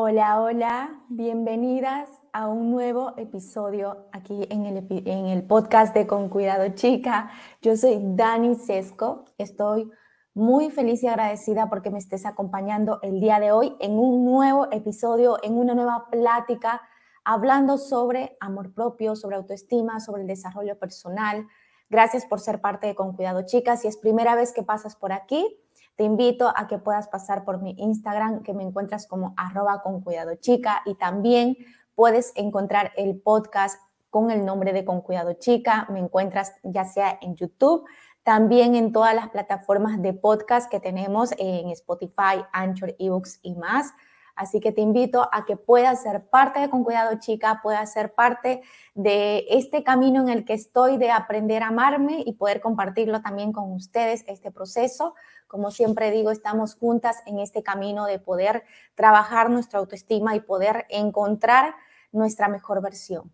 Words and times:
Hola, 0.00 0.40
hola, 0.40 1.00
bienvenidas 1.08 2.08
a 2.32 2.46
un 2.46 2.70
nuevo 2.70 3.14
episodio 3.16 4.06
aquí 4.12 4.46
en 4.48 4.64
el, 4.64 5.42
podcast 5.42 5.92
de 5.92 6.06
Con 6.06 6.28
Cuidado 6.28 6.68
Chica. 6.76 7.32
Yo 7.62 7.76
soy 7.76 7.98
Dani 8.00 8.54
Sesco, 8.54 9.24
estoy 9.38 9.90
muy 10.34 10.70
feliz 10.70 11.02
y 11.02 11.08
agradecida 11.08 11.68
porque 11.68 11.90
me 11.90 11.98
estés 11.98 12.26
acompañando 12.26 13.00
el 13.02 13.18
día 13.18 13.40
de 13.40 13.50
hoy 13.50 13.74
en 13.80 13.98
un 13.98 14.24
nuevo 14.24 14.68
episodio, 14.70 15.36
en 15.42 15.54
una 15.54 15.74
nueva 15.74 16.06
plática, 16.12 16.80
hablando 17.24 17.76
sobre 17.76 18.36
amor 18.38 18.72
propio, 18.72 19.16
sobre 19.16 19.34
autoestima, 19.34 19.98
sobre 19.98 20.22
el 20.22 20.28
desarrollo 20.28 20.78
personal. 20.78 21.48
Gracias 21.90 22.24
por 22.24 22.38
ser 22.38 22.60
parte 22.60 22.86
de 22.86 22.94
Con 22.94 23.16
Cuidado 23.16 23.42
Chica. 23.46 23.76
Si 23.76 23.88
es 23.88 23.96
primera 23.96 24.36
vez 24.36 24.52
que 24.52 24.62
pasas 24.62 24.94
por 24.94 25.10
aquí, 25.10 25.58
te 25.98 26.04
invito 26.04 26.52
a 26.54 26.68
que 26.68 26.78
puedas 26.78 27.08
pasar 27.08 27.44
por 27.44 27.60
mi 27.60 27.74
Instagram, 27.76 28.44
que 28.44 28.54
me 28.54 28.62
encuentras 28.62 29.08
como 29.08 29.34
arroba 29.36 29.82
con 29.82 30.00
cuidado 30.00 30.36
chica, 30.36 30.80
y 30.86 30.94
también 30.94 31.56
puedes 31.96 32.32
encontrar 32.36 32.92
el 32.96 33.20
podcast 33.20 33.80
con 34.08 34.30
el 34.30 34.44
nombre 34.44 34.72
de 34.72 34.84
Con 34.84 35.00
Cuidado 35.00 35.32
Chica. 35.32 35.88
Me 35.90 35.98
encuentras 35.98 36.54
ya 36.62 36.84
sea 36.84 37.18
en 37.20 37.34
YouTube, 37.34 37.84
también 38.22 38.76
en 38.76 38.92
todas 38.92 39.12
las 39.12 39.30
plataformas 39.30 40.00
de 40.00 40.12
podcast 40.12 40.70
que 40.70 40.78
tenemos 40.78 41.34
en 41.36 41.68
Spotify, 41.70 42.44
Anchor, 42.52 42.94
eBooks 43.00 43.40
y 43.42 43.56
más. 43.56 43.92
Así 44.38 44.60
que 44.60 44.70
te 44.70 44.80
invito 44.80 45.28
a 45.32 45.44
que 45.44 45.56
puedas 45.56 46.00
ser 46.00 46.28
parte 46.28 46.60
de 46.60 46.70
Con 46.70 46.84
Cuidado 46.84 47.18
Chica, 47.18 47.58
puedas 47.60 47.92
ser 47.92 48.14
parte 48.14 48.62
de 48.94 49.44
este 49.50 49.82
camino 49.82 50.22
en 50.22 50.28
el 50.28 50.44
que 50.44 50.52
estoy 50.52 50.96
de 50.96 51.10
aprender 51.10 51.64
a 51.64 51.68
amarme 51.68 52.22
y 52.24 52.34
poder 52.34 52.60
compartirlo 52.60 53.20
también 53.20 53.52
con 53.52 53.72
ustedes, 53.72 54.24
este 54.28 54.52
proceso. 54.52 55.16
Como 55.48 55.72
siempre 55.72 56.12
digo, 56.12 56.30
estamos 56.30 56.76
juntas 56.76 57.16
en 57.26 57.40
este 57.40 57.64
camino 57.64 58.06
de 58.06 58.20
poder 58.20 58.62
trabajar 58.94 59.50
nuestra 59.50 59.80
autoestima 59.80 60.36
y 60.36 60.40
poder 60.40 60.86
encontrar 60.88 61.74
nuestra 62.12 62.46
mejor 62.46 62.80
versión. 62.80 63.32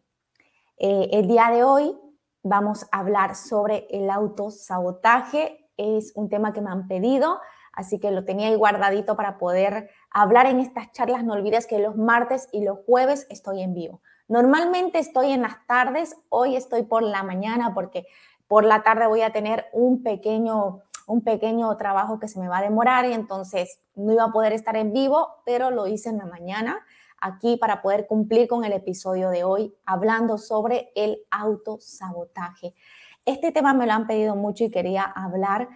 Eh, 0.79 1.11
el 1.13 1.29
día 1.29 1.51
de 1.51 1.65
hoy 1.65 1.99
vamos 2.43 2.87
a 2.93 3.01
hablar 3.01 3.37
sobre 3.37 3.87
el 3.91 4.09
autosabotaje. 4.09 5.69
Es 5.77 6.13
un 6.17 6.31
tema 6.31 6.55
que 6.55 6.63
me 6.63 6.71
han 6.71 6.89
pedido 6.89 7.41
así 7.75 7.99
que 7.99 8.11
lo 8.11 8.25
tenía 8.25 8.49
ahí 8.49 8.55
guardadito 8.55 9.17
para 9.17 9.39
poder 9.39 9.91
hablar 10.11 10.47
en 10.47 10.61
estas 10.61 10.93
charlas. 10.93 11.25
No 11.25 11.35
olvides 11.35 11.67
que 11.67 11.79
los 11.79 11.97
martes 11.97 12.49
y 12.53 12.65
los 12.65 12.79
jueves 12.87 13.27
estoy 13.31 13.63
en 13.63 13.75
vivo. 13.75 14.01
Normalmente 14.29 14.99
estoy 14.99 15.33
en 15.33 15.43
las 15.43 15.67
tardes, 15.67 16.17
hoy 16.29 16.57
estoy 16.57 16.85
por 16.85 17.03
la 17.03 17.23
mañana 17.23 17.75
porque 17.75 18.07
por 18.49 18.65
la 18.65 18.83
tarde 18.83 19.07
voy 19.07 19.23
a 19.23 19.33
tener 19.33 19.67
un 19.73 20.03
pequeño 20.03 20.83
un 21.07 21.23
pequeño 21.23 21.77
trabajo 21.77 22.19
que 22.19 22.29
se 22.29 22.41
me 22.41 22.49
va 22.49 22.59
a 22.59 22.63
demorar 22.63 23.05
y 23.05 23.13
entonces 23.13 23.83
no 23.95 24.13
iba 24.13 24.25
a 24.25 24.33
poder 24.33 24.53
estar 24.53 24.77
en 24.77 24.93
vivo, 24.93 25.29
pero 25.45 25.71
lo 25.71 25.87
hice 25.87 26.09
en 26.09 26.19
la 26.19 26.27
mañana 26.27 26.81
aquí 27.21 27.57
para 27.57 27.83
poder 27.83 28.07
cumplir 28.07 28.49
con 28.49 28.65
el 28.65 28.73
episodio 28.73 29.31
de 29.31 29.45
hoy 29.45 29.75
hablando 29.87 30.39
sobre 30.39 30.93
el 30.95 31.19
autosabotaje. 31.31 32.75
Este 33.25 33.53
tema 33.53 33.73
me 33.73 33.87
lo 33.87 33.93
han 33.93 34.07
pedido 34.07 34.37
mucho 34.37 34.65
y 34.65 34.71
quería 34.71 35.03
hablar 35.03 35.69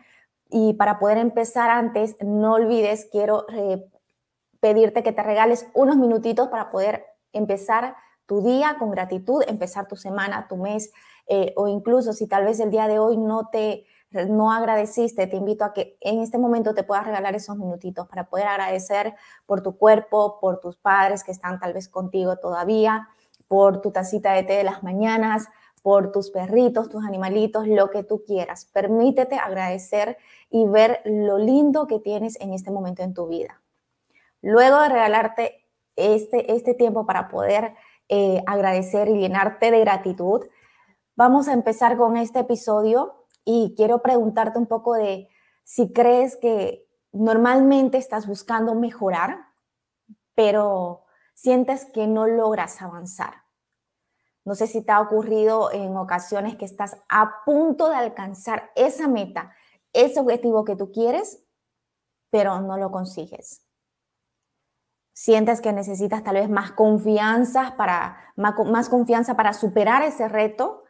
y 0.48 0.74
para 0.74 0.98
poder 0.98 1.18
empezar 1.18 1.70
antes, 1.70 2.16
no 2.20 2.54
olvides, 2.54 3.08
quiero 3.10 3.46
eh, 3.50 3.84
pedirte 4.60 5.02
que 5.02 5.12
te 5.12 5.22
regales 5.22 5.66
unos 5.74 5.96
minutitos 5.96 6.48
para 6.48 6.70
poder 6.70 7.04
empezar 7.32 7.96
tu 8.26 8.42
día 8.42 8.76
con 8.78 8.90
gratitud, 8.90 9.42
empezar 9.46 9.88
tu 9.88 9.96
semana, 9.96 10.48
tu 10.48 10.56
mes, 10.56 10.92
eh, 11.26 11.52
o 11.56 11.68
incluso 11.68 12.12
si 12.12 12.26
tal 12.26 12.44
vez 12.44 12.60
el 12.60 12.70
día 12.70 12.88
de 12.88 12.98
hoy 12.98 13.16
no 13.16 13.48
te 13.48 13.86
no 14.10 14.52
agradeciste, 14.52 15.26
te 15.26 15.36
invito 15.36 15.64
a 15.64 15.74
que 15.74 15.98
en 16.00 16.20
este 16.20 16.38
momento 16.38 16.72
te 16.74 16.82
puedas 16.82 17.04
regalar 17.04 17.34
esos 17.34 17.58
minutitos 17.58 18.08
para 18.08 18.28
poder 18.28 18.46
agradecer 18.46 19.14
por 19.44 19.62
tu 19.62 19.76
cuerpo, 19.76 20.38
por 20.40 20.60
tus 20.60 20.76
padres 20.76 21.24
que 21.24 21.30
están 21.30 21.60
tal 21.60 21.74
vez 21.74 21.88
contigo 21.88 22.36
todavía, 22.36 23.08
por 23.48 23.82
tu 23.82 23.90
tacita 23.90 24.32
de 24.32 24.44
té 24.44 24.54
de 24.54 24.64
las 24.64 24.82
mañanas, 24.82 25.48
por 25.82 26.12
tus 26.12 26.30
perritos, 26.30 26.88
tus 26.88 27.04
animalitos, 27.04 27.66
lo 27.66 27.90
que 27.90 28.02
tú 28.02 28.22
quieras. 28.24 28.66
Permítete 28.72 29.36
agradecer 29.36 30.18
y 30.50 30.66
ver 30.66 31.00
lo 31.04 31.38
lindo 31.38 31.86
que 31.86 32.00
tienes 32.00 32.40
en 32.40 32.52
este 32.52 32.70
momento 32.70 33.02
en 33.02 33.14
tu 33.14 33.28
vida. 33.28 33.60
Luego 34.40 34.80
de 34.80 34.88
regalarte 34.88 35.66
este, 35.96 36.52
este 36.52 36.74
tiempo 36.74 37.06
para 37.06 37.28
poder 37.28 37.74
eh, 38.08 38.42
agradecer 38.46 39.08
y 39.08 39.18
llenarte 39.18 39.70
de 39.70 39.80
gratitud, 39.80 40.46
vamos 41.16 41.48
a 41.48 41.52
empezar 41.52 41.96
con 41.96 42.16
este 42.16 42.40
episodio 42.40 43.26
y 43.44 43.74
quiero 43.76 44.02
preguntarte 44.02 44.58
un 44.58 44.66
poco 44.66 44.94
de 44.94 45.28
si 45.64 45.92
crees 45.92 46.36
que 46.36 46.86
normalmente 47.12 47.98
estás 47.98 48.26
buscando 48.26 48.74
mejorar, 48.74 49.46
pero 50.34 51.04
sientes 51.34 51.84
que 51.86 52.06
no 52.06 52.26
logras 52.26 52.80
avanzar. 52.80 53.47
No 54.48 54.54
sé 54.54 54.66
si 54.66 54.80
te 54.80 54.92
ha 54.92 55.02
ocurrido 55.02 55.70
en 55.72 55.94
ocasiones 55.98 56.56
que 56.56 56.64
estás 56.64 56.96
a 57.10 57.44
punto 57.44 57.90
de 57.90 57.96
alcanzar 57.96 58.70
esa 58.76 59.06
meta, 59.06 59.52
ese 59.92 60.20
objetivo 60.20 60.64
que 60.64 60.74
tú 60.74 60.90
quieres, 60.90 61.44
pero 62.30 62.58
no 62.62 62.78
lo 62.78 62.90
consigues. 62.90 63.60
Sientes 65.12 65.60
que 65.60 65.74
necesitas 65.74 66.24
tal 66.24 66.36
vez 66.36 66.48
más 66.48 66.72
confianza 66.72 67.74
para, 67.76 68.16
más, 68.36 68.88
confianza 68.88 69.36
para 69.36 69.52
superar 69.52 70.02
ese 70.02 70.28
reto 70.28 70.82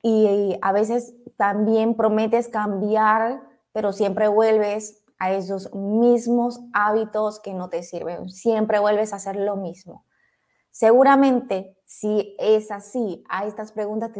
y 0.00 0.58
a 0.62 0.72
veces 0.72 1.16
también 1.36 1.98
prometes 1.98 2.48
cambiar, 2.48 3.42
pero 3.72 3.92
siempre 3.92 4.26
vuelves 4.28 5.04
a 5.18 5.32
esos 5.32 5.74
mismos 5.74 6.60
hábitos 6.72 7.40
que 7.40 7.52
no 7.52 7.68
te 7.68 7.82
sirven. 7.82 8.30
Siempre 8.30 8.78
vuelves 8.78 9.12
a 9.12 9.16
hacer 9.16 9.36
lo 9.36 9.56
mismo. 9.56 10.06
Seguramente, 10.78 11.74
si 11.86 12.36
es 12.38 12.70
así, 12.70 13.24
a 13.30 13.46
estas 13.46 13.72
preguntas 13.72 14.10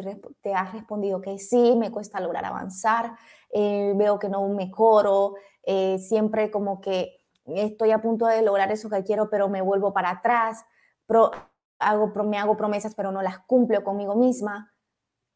te, 0.40 0.54
has 0.54 0.72
respondido 0.72 1.20
que 1.20 1.38
sí, 1.38 1.76
me 1.76 1.90
cuesta 1.90 2.18
lograr 2.18 2.46
avanzar, 2.46 3.14
eh, 3.50 3.92
veo 3.94 4.18
que 4.18 4.30
no 4.30 4.48
mejoro, 4.48 5.34
eh, 5.64 5.98
siempre 5.98 6.50
como 6.50 6.80
que 6.80 7.18
estoy 7.44 7.90
a 7.90 8.00
punto 8.00 8.24
de 8.24 8.40
lograr 8.40 8.72
eso 8.72 8.88
que 8.88 9.04
quiero, 9.04 9.28
pero 9.28 9.50
me 9.50 9.60
vuelvo 9.60 9.92
para 9.92 10.08
atrás, 10.08 10.64
hago, 11.78 12.24
me 12.24 12.38
hago 12.38 12.56
promesas, 12.56 12.94
pero 12.94 13.12
no 13.12 13.20
las 13.20 13.40
cumplo 13.40 13.84
conmigo 13.84 14.14
misma. 14.14 14.72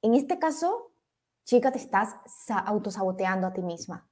En 0.00 0.14
este 0.14 0.38
caso, 0.38 0.92
chica, 1.44 1.70
te 1.70 1.76
estás 1.76 2.16
autosaboteando 2.64 3.46
a 3.46 3.52
ti 3.52 3.60
misma. 3.60 4.08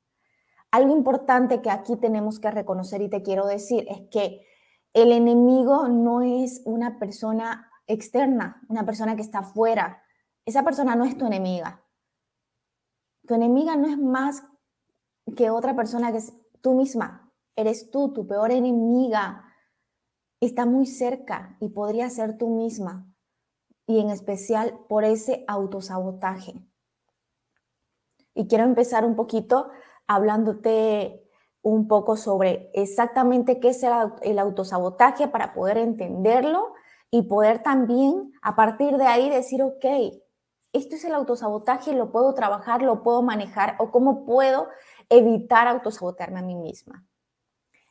Algo 0.71 0.95
importante 0.95 1.63
que 1.63 1.71
aquí 1.71 1.97
tenemos 1.97 2.39
que 2.39 2.51
reconocer 2.51 3.01
y 3.01 3.09
te 3.09 3.23
quiero 3.23 3.47
decir 3.47 3.87
es 3.89 4.03
que 4.11 4.43
el 4.93 5.13
enemigo 5.13 5.89
no 5.89 6.23
es 6.23 6.63
una 6.65 6.99
persona 6.99 7.71
externa, 7.87 8.63
una 8.69 8.85
persona 8.85 9.17
que 9.17 9.23
está 9.23 9.41
afuera. 9.41 10.03
Esa 10.45 10.63
persona 10.63 10.97
no 10.97 11.05
es 11.05 11.17
tu 11.17 11.27
enemiga. 11.27 11.85
Tu 13.27 13.35
enemiga 13.35 13.77
no 13.77 13.89
es 13.89 13.99
más 13.99 14.43
que 15.37 15.51
otra 15.51 15.77
persona 15.77 16.13
que 16.13 16.19
es 16.19 16.33
tú 16.63 16.75
misma. 16.75 17.33
Eres 17.57 17.91
tú, 17.91 18.13
tu 18.13 18.27
peor 18.27 18.51
enemiga. 18.51 19.45
Está 20.41 20.65
muy 20.65 20.87
cerca 20.87 21.57
y 21.61 21.71
podría 21.71 22.09
ser 22.11 22.39
tú 22.39 22.49
misma. 22.49 23.13
Y 23.87 24.01
en 24.01 24.11
especial 24.11 24.79
por 24.89 25.05
ese 25.05 25.45
autosabotaje. 25.49 26.55
Y 28.35 28.47
quiero 28.47 28.65
empezar 28.65 29.05
un 29.05 29.17
poquito 29.17 29.71
hablándote 30.07 31.28
un 31.69 31.87
poco 31.87 32.17
sobre 32.17 32.71
exactamente 32.75 33.61
qué 33.61 33.71
es 33.71 33.83
el 34.23 34.39
autosabotaje 34.39 35.29
para 35.29 35.53
poder 35.53 35.79
entenderlo 35.79 36.73
y 37.11 37.23
poder 37.23 37.63
también 37.63 38.33
a 38.43 38.57
partir 38.57 38.97
de 38.97 39.07
ahí 39.07 39.31
decir, 39.31 39.63
ok, 39.63 39.85
esto 40.73 40.97
es 40.97 41.05
el 41.05 41.15
autosabotaje, 41.15 41.93
lo 41.93 42.11
puedo 42.11 42.35
trabajar, 42.35 42.83
lo 42.83 43.03
puedo 43.03 43.23
manejar 43.23 43.77
o 43.79 43.91
cómo 43.91 44.25
puedo 44.25 44.69
evitar 45.09 45.69
autosabotearme 45.69 46.41
a 46.41 46.43
mí 46.43 46.55
misma. 46.55 47.07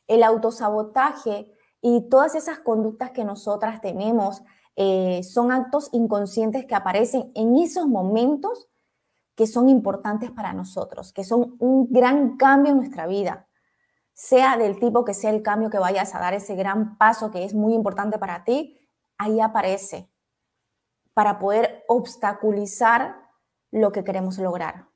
El 0.08 0.24
autosabotaje 0.24 1.52
y 1.82 2.09
todas 2.09 2.36
esas 2.36 2.59
conductas 2.59 3.12
que 3.12 3.24
nosotras 3.24 3.82
tenemos 3.82 4.41
eh, 4.76 5.22
son 5.23 5.52
actos 5.52 5.90
inconscientes 5.91 6.66
que 6.66 6.76
aparecen 6.76 7.32
en 7.35 7.58
esos 7.58 7.88
momentos 7.88 8.68
que 9.35 9.47
son 9.47 9.70
importantes 9.70 10.32
para 10.32 10.53
nosotros, 10.53 11.14
que 11.14 11.23
son 11.23 11.56
un 11.59 11.88
gran 11.91 12.38
cambio 12.38 12.72
en 12.72 12.78
nuestra 12.78 13.06
vida 13.06 13.47
sea 14.17 14.58
del 14.58 14.79
tipo 14.79 15.05
que 15.05 15.14
sea 15.14 15.29
el 15.29 15.43
cambio 15.43 15.69
que 15.69 15.78
vayas 15.78 16.16
a 16.16 16.19
dar, 16.19 16.34
ese 16.34 16.55
gran 16.55 16.97
paso 16.97 17.29
que 17.29 17.46
es 17.46 17.53
muy 17.53 17.75
importante 17.75 18.17
para 18.17 18.43
ti, 18.43 18.75
ahí 19.19 19.40
aparece 19.40 20.09
para 21.14 21.37
poder 21.37 21.85
obstaculizar 21.87 23.16
lo 23.69 23.91
que 23.91 24.03
queremos 24.03 24.40
lograr 24.40 24.87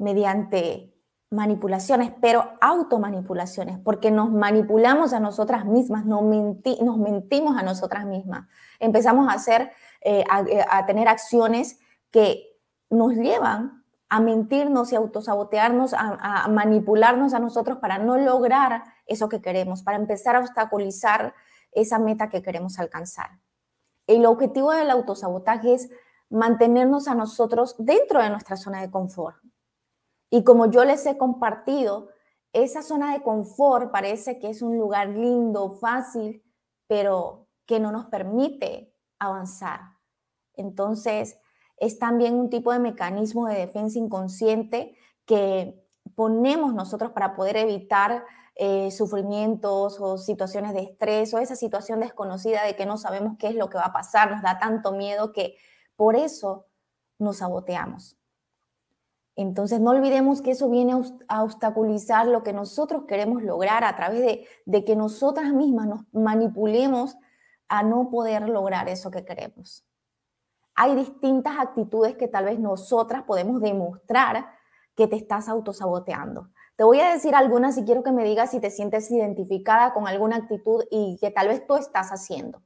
mediante 0.00 0.92
manipulaciones, 1.30 2.12
pero 2.20 2.58
automanipulaciones, 2.60 3.78
porque 3.78 4.10
nos 4.10 4.28
manipulamos 4.28 5.12
a 5.12 5.20
nosotras 5.20 5.64
mismas, 5.64 6.04
nos, 6.04 6.22
nos 6.24 6.98
mentimos 6.98 7.56
a 7.56 7.62
nosotras 7.62 8.06
mismas. 8.06 8.48
Empezamos 8.80 9.28
a 9.28 9.34
hacer, 9.34 9.70
eh, 10.00 10.24
a 10.28 10.84
tener 10.84 11.06
acciones 11.06 11.78
que 12.10 12.58
nos 12.90 13.12
llevan 13.12 13.83
a 14.14 14.20
mentirnos 14.20 14.92
y 14.92 14.94
autosabotearnos, 14.94 15.92
a, 15.92 16.44
a 16.44 16.48
manipularnos 16.48 17.34
a 17.34 17.40
nosotros 17.40 17.78
para 17.78 17.98
no 17.98 18.16
lograr 18.16 18.84
eso 19.06 19.28
que 19.28 19.42
queremos, 19.42 19.82
para 19.82 19.96
empezar 19.96 20.36
a 20.36 20.38
obstaculizar 20.38 21.34
esa 21.72 21.98
meta 21.98 22.28
que 22.28 22.40
queremos 22.40 22.78
alcanzar. 22.78 23.40
El 24.06 24.24
objetivo 24.26 24.70
del 24.70 24.90
autosabotaje 24.90 25.74
es 25.74 25.90
mantenernos 26.30 27.08
a 27.08 27.16
nosotros 27.16 27.74
dentro 27.76 28.22
de 28.22 28.30
nuestra 28.30 28.56
zona 28.56 28.82
de 28.82 28.90
confort. 28.92 29.36
Y 30.30 30.44
como 30.44 30.70
yo 30.70 30.84
les 30.84 31.04
he 31.06 31.18
compartido, 31.18 32.10
esa 32.52 32.82
zona 32.82 33.14
de 33.14 33.22
confort 33.24 33.90
parece 33.90 34.38
que 34.38 34.48
es 34.48 34.62
un 34.62 34.78
lugar 34.78 35.08
lindo, 35.08 35.72
fácil, 35.72 36.44
pero 36.86 37.48
que 37.66 37.80
no 37.80 37.90
nos 37.90 38.06
permite 38.06 38.94
avanzar. 39.18 39.80
Entonces, 40.52 41.36
es 41.76 41.98
también 41.98 42.34
un 42.34 42.50
tipo 42.50 42.72
de 42.72 42.78
mecanismo 42.78 43.46
de 43.46 43.56
defensa 43.56 43.98
inconsciente 43.98 44.96
que 45.24 45.82
ponemos 46.14 46.74
nosotros 46.74 47.12
para 47.12 47.34
poder 47.34 47.56
evitar 47.56 48.24
eh, 48.56 48.90
sufrimientos 48.90 49.98
o 50.00 50.16
situaciones 50.16 50.74
de 50.74 50.82
estrés 50.82 51.34
o 51.34 51.38
esa 51.38 51.56
situación 51.56 52.00
desconocida 52.00 52.64
de 52.64 52.76
que 52.76 52.86
no 52.86 52.96
sabemos 52.96 53.36
qué 53.38 53.48
es 53.48 53.56
lo 53.56 53.68
que 53.68 53.78
va 53.78 53.86
a 53.86 53.92
pasar, 53.92 54.30
nos 54.30 54.42
da 54.42 54.58
tanto 54.58 54.92
miedo 54.92 55.32
que 55.32 55.56
por 55.96 56.14
eso 56.14 56.66
nos 57.18 57.38
saboteamos. 57.38 58.16
Entonces 59.36 59.80
no 59.80 59.90
olvidemos 59.90 60.40
que 60.40 60.52
eso 60.52 60.70
viene 60.70 60.94
a 61.26 61.42
obstaculizar 61.42 62.28
lo 62.28 62.44
que 62.44 62.52
nosotros 62.52 63.04
queremos 63.08 63.42
lograr 63.42 63.82
a 63.82 63.96
través 63.96 64.20
de, 64.20 64.46
de 64.64 64.84
que 64.84 64.94
nosotras 64.94 65.52
mismas 65.52 65.88
nos 65.88 66.00
manipulemos 66.12 67.16
a 67.68 67.82
no 67.82 68.10
poder 68.10 68.48
lograr 68.48 68.88
eso 68.88 69.10
que 69.10 69.24
queremos. 69.24 69.84
Hay 70.74 70.96
distintas 70.96 71.58
actitudes 71.58 72.16
que 72.16 72.28
tal 72.28 72.46
vez 72.46 72.58
nosotras 72.58 73.22
podemos 73.22 73.60
demostrar 73.60 74.46
que 74.96 75.06
te 75.06 75.16
estás 75.16 75.48
autosaboteando. 75.48 76.50
Te 76.76 76.84
voy 76.84 77.00
a 77.00 77.12
decir 77.12 77.34
algunas 77.34 77.78
y 77.78 77.84
quiero 77.84 78.02
que 78.02 78.12
me 78.12 78.24
digas 78.24 78.50
si 78.50 78.60
te 78.60 78.70
sientes 78.70 79.10
identificada 79.10 79.92
con 79.92 80.08
alguna 80.08 80.36
actitud 80.36 80.84
y 80.90 81.18
que 81.20 81.30
tal 81.30 81.48
vez 81.48 81.66
tú 81.66 81.76
estás 81.76 82.10
haciendo. 82.10 82.62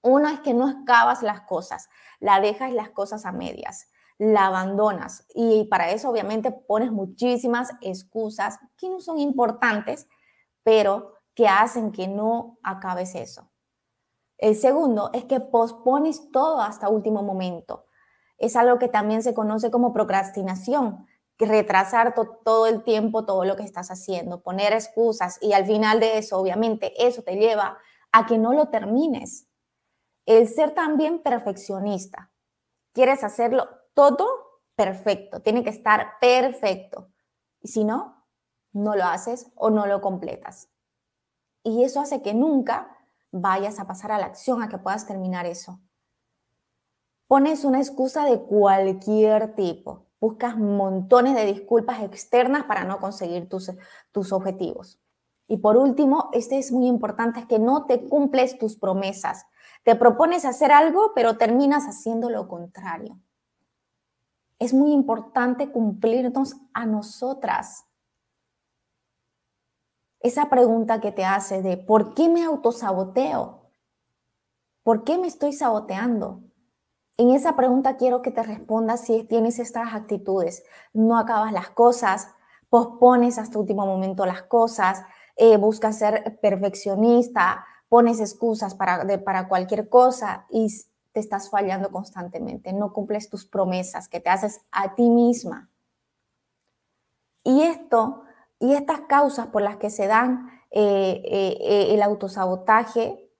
Una 0.00 0.34
es 0.34 0.40
que 0.40 0.54
no 0.54 0.68
excavas 0.68 1.22
las 1.22 1.42
cosas, 1.42 1.88
la 2.20 2.40
dejas 2.40 2.72
las 2.72 2.90
cosas 2.90 3.24
a 3.26 3.32
medias, 3.32 3.88
la 4.18 4.46
abandonas 4.46 5.26
y 5.34 5.64
para 5.64 5.90
eso 5.90 6.10
obviamente 6.10 6.52
pones 6.52 6.92
muchísimas 6.92 7.70
excusas 7.80 8.58
que 8.76 8.88
no 8.88 9.00
son 9.00 9.18
importantes, 9.18 10.06
pero 10.62 11.14
que 11.34 11.48
hacen 11.48 11.90
que 11.90 12.06
no 12.06 12.58
acabes 12.62 13.14
eso. 13.14 13.50
El 14.38 14.56
segundo 14.56 15.10
es 15.12 15.24
que 15.24 15.40
pospones 15.40 16.30
todo 16.30 16.60
hasta 16.60 16.88
último 16.88 17.22
momento. 17.22 17.86
Es 18.38 18.56
algo 18.56 18.78
que 18.78 18.88
también 18.88 19.22
se 19.22 19.34
conoce 19.34 19.70
como 19.70 19.92
procrastinación 19.92 21.06
retrasar 21.38 22.14
todo 22.44 22.66
el 22.66 22.82
tiempo 22.82 23.24
todo 23.24 23.44
lo 23.44 23.56
que 23.56 23.62
estás 23.62 23.90
haciendo, 23.90 24.42
poner 24.42 24.72
excusas 24.72 25.38
y 25.40 25.52
al 25.52 25.66
final 25.66 26.00
de 26.00 26.18
eso, 26.18 26.38
obviamente, 26.38 26.92
eso 27.06 27.22
te 27.22 27.36
lleva 27.36 27.78
a 28.12 28.26
que 28.26 28.38
no 28.38 28.52
lo 28.52 28.68
termines. 28.68 29.48
El 30.26 30.48
ser 30.48 30.74
también 30.74 31.22
perfeccionista. 31.22 32.30
Quieres 32.92 33.24
hacerlo 33.24 33.68
todo 33.94 34.26
perfecto, 34.76 35.40
tiene 35.40 35.64
que 35.64 35.70
estar 35.70 36.18
perfecto. 36.20 37.10
Y 37.60 37.68
si 37.68 37.84
no, 37.84 38.24
no 38.72 38.94
lo 38.94 39.04
haces 39.04 39.50
o 39.56 39.70
no 39.70 39.86
lo 39.86 40.00
completas. 40.00 40.70
Y 41.62 41.82
eso 41.84 42.00
hace 42.00 42.22
que 42.22 42.34
nunca 42.34 42.93
vayas 43.34 43.78
a 43.78 43.86
pasar 43.86 44.12
a 44.12 44.18
la 44.18 44.26
acción, 44.26 44.62
a 44.62 44.68
que 44.68 44.78
puedas 44.78 45.06
terminar 45.06 45.46
eso. 45.46 45.80
Pones 47.26 47.64
una 47.64 47.78
excusa 47.78 48.24
de 48.24 48.40
cualquier 48.40 49.54
tipo 49.54 50.04
buscas 50.24 50.56
montones 50.56 51.34
de 51.34 51.44
disculpas 51.44 52.02
externas 52.02 52.64
para 52.64 52.84
no 52.84 52.98
conseguir 52.98 53.46
tus, 53.46 53.70
tus 54.10 54.32
objetivos. 54.32 54.98
Y 55.46 55.58
por 55.58 55.76
último, 55.76 56.30
este 56.32 56.58
es 56.58 56.72
muy 56.72 56.86
importante, 56.86 57.40
es 57.40 57.46
que 57.46 57.58
no 57.58 57.84
te 57.84 58.08
cumples 58.08 58.58
tus 58.58 58.74
promesas. 58.76 59.44
Te 59.82 59.96
propones 59.96 60.46
hacer 60.46 60.72
algo, 60.72 61.12
pero 61.14 61.36
terminas 61.36 61.84
haciendo 61.84 62.30
lo 62.30 62.48
contrario. 62.48 63.18
Es 64.58 64.72
muy 64.72 64.92
importante 64.92 65.70
cumplirnos 65.70 66.56
a 66.72 66.86
nosotras. 66.86 67.84
Esa 70.24 70.48
pregunta 70.48 71.02
que 71.02 71.12
te 71.12 71.26
hace 71.26 71.60
de 71.60 71.76
¿por 71.76 72.14
qué 72.14 72.30
me 72.30 72.42
autosaboteo? 72.44 73.68
¿Por 74.82 75.04
qué 75.04 75.18
me 75.18 75.26
estoy 75.26 75.52
saboteando? 75.52 76.40
En 77.18 77.28
esa 77.28 77.56
pregunta 77.56 77.98
quiero 77.98 78.22
que 78.22 78.30
te 78.30 78.42
respondas 78.42 79.02
si 79.02 79.24
tienes 79.24 79.58
estas 79.58 79.92
actitudes. 79.92 80.64
No 80.94 81.18
acabas 81.18 81.52
las 81.52 81.68
cosas, 81.68 82.28
pospones 82.70 83.36
hasta 83.36 83.58
último 83.58 83.84
momento 83.84 84.24
las 84.24 84.44
cosas, 84.44 85.02
eh, 85.36 85.58
buscas 85.58 85.98
ser 85.98 86.40
perfeccionista, 86.40 87.66
pones 87.90 88.18
excusas 88.18 88.74
para, 88.74 89.06
para 89.24 89.46
cualquier 89.46 89.90
cosa 89.90 90.46
y 90.48 90.68
te 91.12 91.20
estás 91.20 91.50
fallando 91.50 91.90
constantemente. 91.90 92.72
No 92.72 92.94
cumples 92.94 93.28
tus 93.28 93.44
promesas 93.44 94.08
que 94.08 94.20
te 94.20 94.30
haces 94.30 94.62
a 94.72 94.94
ti 94.94 95.10
misma. 95.10 95.68
Y 97.42 97.60
esto, 97.60 98.24
y 98.64 98.72
estas 98.72 99.02
causas 99.02 99.48
por 99.48 99.60
las 99.60 99.76
que 99.76 99.90
se 99.90 100.06
dan 100.06 100.48
eh, 100.70 101.20
eh, 101.26 101.88
el 101.90 102.02
autosabotaje 102.02 103.30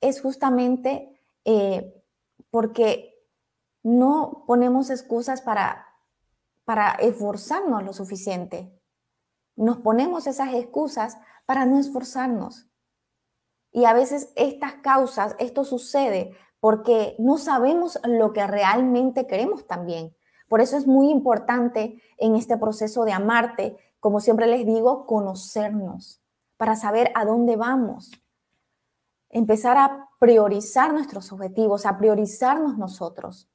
es 0.00 0.22
justamente 0.22 1.08
porque 2.50 3.12
no 3.82 4.44
ponemos 4.46 4.88
excusas 4.88 5.42
para, 5.42 5.84
para 6.64 6.92
esforzarnos 6.92 7.82
lo 7.82 7.92
suficiente. 7.92 8.72
Nos 9.56 9.78
ponemos 9.78 10.28
esas 10.28 10.54
excusas 10.54 11.18
para 11.44 11.66
no 11.66 11.80
esforzarnos. 11.80 12.70
Y 13.72 13.84
a 13.86 13.94
veces 13.94 14.32
estas 14.36 14.74
causas, 14.74 15.34
esto 15.40 15.64
sucede 15.64 16.36
porque 16.60 17.16
no 17.18 17.36
sabemos 17.36 17.98
lo 18.04 18.32
que 18.32 18.46
realmente 18.46 19.26
queremos 19.26 19.66
también. 19.66 20.14
Por 20.46 20.60
eso 20.60 20.76
es 20.76 20.86
muy 20.86 21.10
importante 21.10 22.00
en 22.18 22.36
este 22.36 22.56
proceso 22.56 23.04
de 23.04 23.12
amarte, 23.12 23.76
como 24.02 24.18
siempre 24.18 24.48
les 24.48 24.66
digo, 24.66 25.06
conocernos 25.06 26.20
para 26.56 26.74
saber 26.74 27.12
a 27.14 27.24
dónde 27.24 27.54
vamos. 27.54 28.10
Empezar 29.30 29.76
a 29.78 30.08
priorizar 30.18 30.92
nuestros 30.92 31.30
objetivos, 31.30 31.86
a 31.86 31.98
priorizarnos 31.98 32.76
nosotros. 32.76 33.48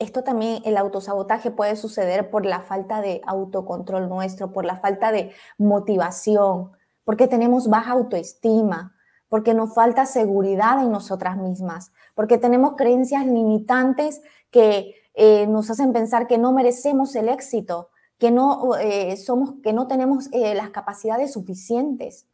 Esto 0.00 0.24
también, 0.24 0.60
el 0.64 0.76
autosabotaje 0.76 1.52
puede 1.52 1.76
suceder 1.76 2.30
por 2.30 2.44
la 2.44 2.62
falta 2.62 3.00
de 3.00 3.22
autocontrol 3.26 4.08
nuestro, 4.08 4.50
por 4.50 4.64
la 4.64 4.78
falta 4.78 5.12
de 5.12 5.30
motivación, 5.56 6.72
porque 7.04 7.28
tenemos 7.28 7.68
baja 7.68 7.92
autoestima, 7.92 8.96
porque 9.28 9.54
nos 9.54 9.72
falta 9.72 10.04
seguridad 10.04 10.82
en 10.82 10.90
nosotras 10.90 11.36
mismas, 11.36 11.92
porque 12.16 12.38
tenemos 12.38 12.74
creencias 12.74 13.24
limitantes 13.24 14.20
que 14.50 14.96
eh, 15.14 15.46
nos 15.46 15.70
hacen 15.70 15.92
pensar 15.92 16.26
que 16.26 16.38
no 16.38 16.50
merecemos 16.50 17.14
el 17.14 17.28
éxito, 17.28 17.90
que 18.18 18.30
no, 18.30 18.76
eh, 18.76 19.16
somos, 19.16 19.54
que 19.62 19.72
no 19.72 19.86
tenemos 19.86 20.28
eh, 20.32 20.54
las 20.54 20.70
capacidades 20.70 21.32
suficientes 21.32 22.26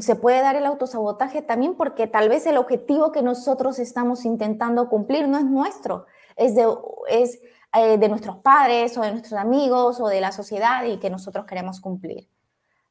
se 0.00 0.16
puede 0.16 0.40
dar 0.40 0.56
el 0.56 0.66
autosabotaje 0.66 1.42
también 1.42 1.74
porque 1.74 2.06
tal 2.06 2.28
vez 2.28 2.46
el 2.46 2.56
objetivo 2.56 3.12
que 3.12 3.22
nosotros 3.22 3.78
estamos 3.78 4.24
intentando 4.24 4.88
cumplir 4.88 5.28
no 5.28 5.38
es 5.38 5.44
nuestro, 5.44 6.06
es 6.36 6.54
de, 6.54 6.66
es, 7.08 7.40
eh, 7.74 7.98
de 7.98 8.08
nuestros 8.08 8.38
padres 8.38 8.96
o 8.96 9.02
de 9.02 9.12
nuestros 9.12 9.38
amigos 9.38 10.00
o 10.00 10.08
de 10.08 10.20
la 10.20 10.32
sociedad 10.32 10.84
y 10.84 10.98
que 10.98 11.10
nosotros 11.10 11.44
queremos 11.44 11.80
cumplir. 11.80 12.28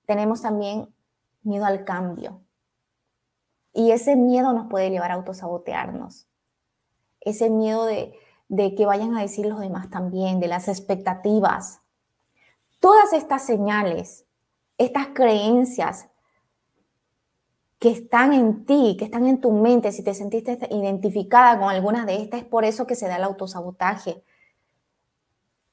Tenemos 0.06 0.42
también 0.42 0.94
miedo 1.42 1.66
al 1.66 1.84
cambio. 1.84 2.42
Y 3.74 3.90
ese 3.90 4.16
miedo 4.16 4.54
nos 4.54 4.68
puede 4.70 4.92
llevar 4.92 5.12
a 5.12 5.16
autosabotearnos. 5.16 6.28
Ese 7.22 7.50
miedo 7.50 7.86
de, 7.86 8.13
de 8.53 8.75
que 8.75 8.86
vayan 8.86 9.15
a 9.15 9.22
decir 9.22 9.48
los 9.48 9.60
demás 9.60 9.89
también, 9.89 10.39
de 10.39 10.48
las 10.48 10.67
expectativas. 10.67 11.81
Todas 12.79 13.12
estas 13.13 13.43
señales, 13.43 14.27
estas 14.77 15.07
creencias 15.07 16.07
que 17.79 17.89
están 17.89 18.31
en 18.31 18.63
ti, 18.67 18.95
que 18.98 19.05
están 19.05 19.25
en 19.25 19.41
tu 19.41 19.51
mente, 19.51 19.91
si 19.91 20.03
te 20.03 20.13
sentiste 20.13 20.60
identificada 20.69 21.60
con 21.60 21.69
alguna 21.69 22.05
de 22.05 22.17
estas, 22.17 22.41
es 22.41 22.45
por 22.45 22.63
eso 22.63 22.86
que 22.86 22.95
se 22.95 23.07
da 23.07 23.15
el 23.15 23.24
autosabotaje. 23.24 24.24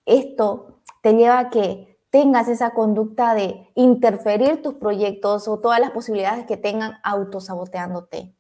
Esto 0.07 0.81
te 1.03 1.13
lleva 1.13 1.39
a 1.39 1.51
que 1.51 1.99
tengas 2.09 2.49
esa 2.49 2.71
conducta 2.71 3.35
de 3.35 3.69
interferir 3.75 4.63
tus 4.63 4.75
proyectos 4.75 5.49
o 5.49 5.61
todas 5.61 5.81
las 5.81 5.91
posibilidades 5.91 6.47
que 6.47 6.57
tengan 6.57 6.95
autosaboteándote. 7.05 8.35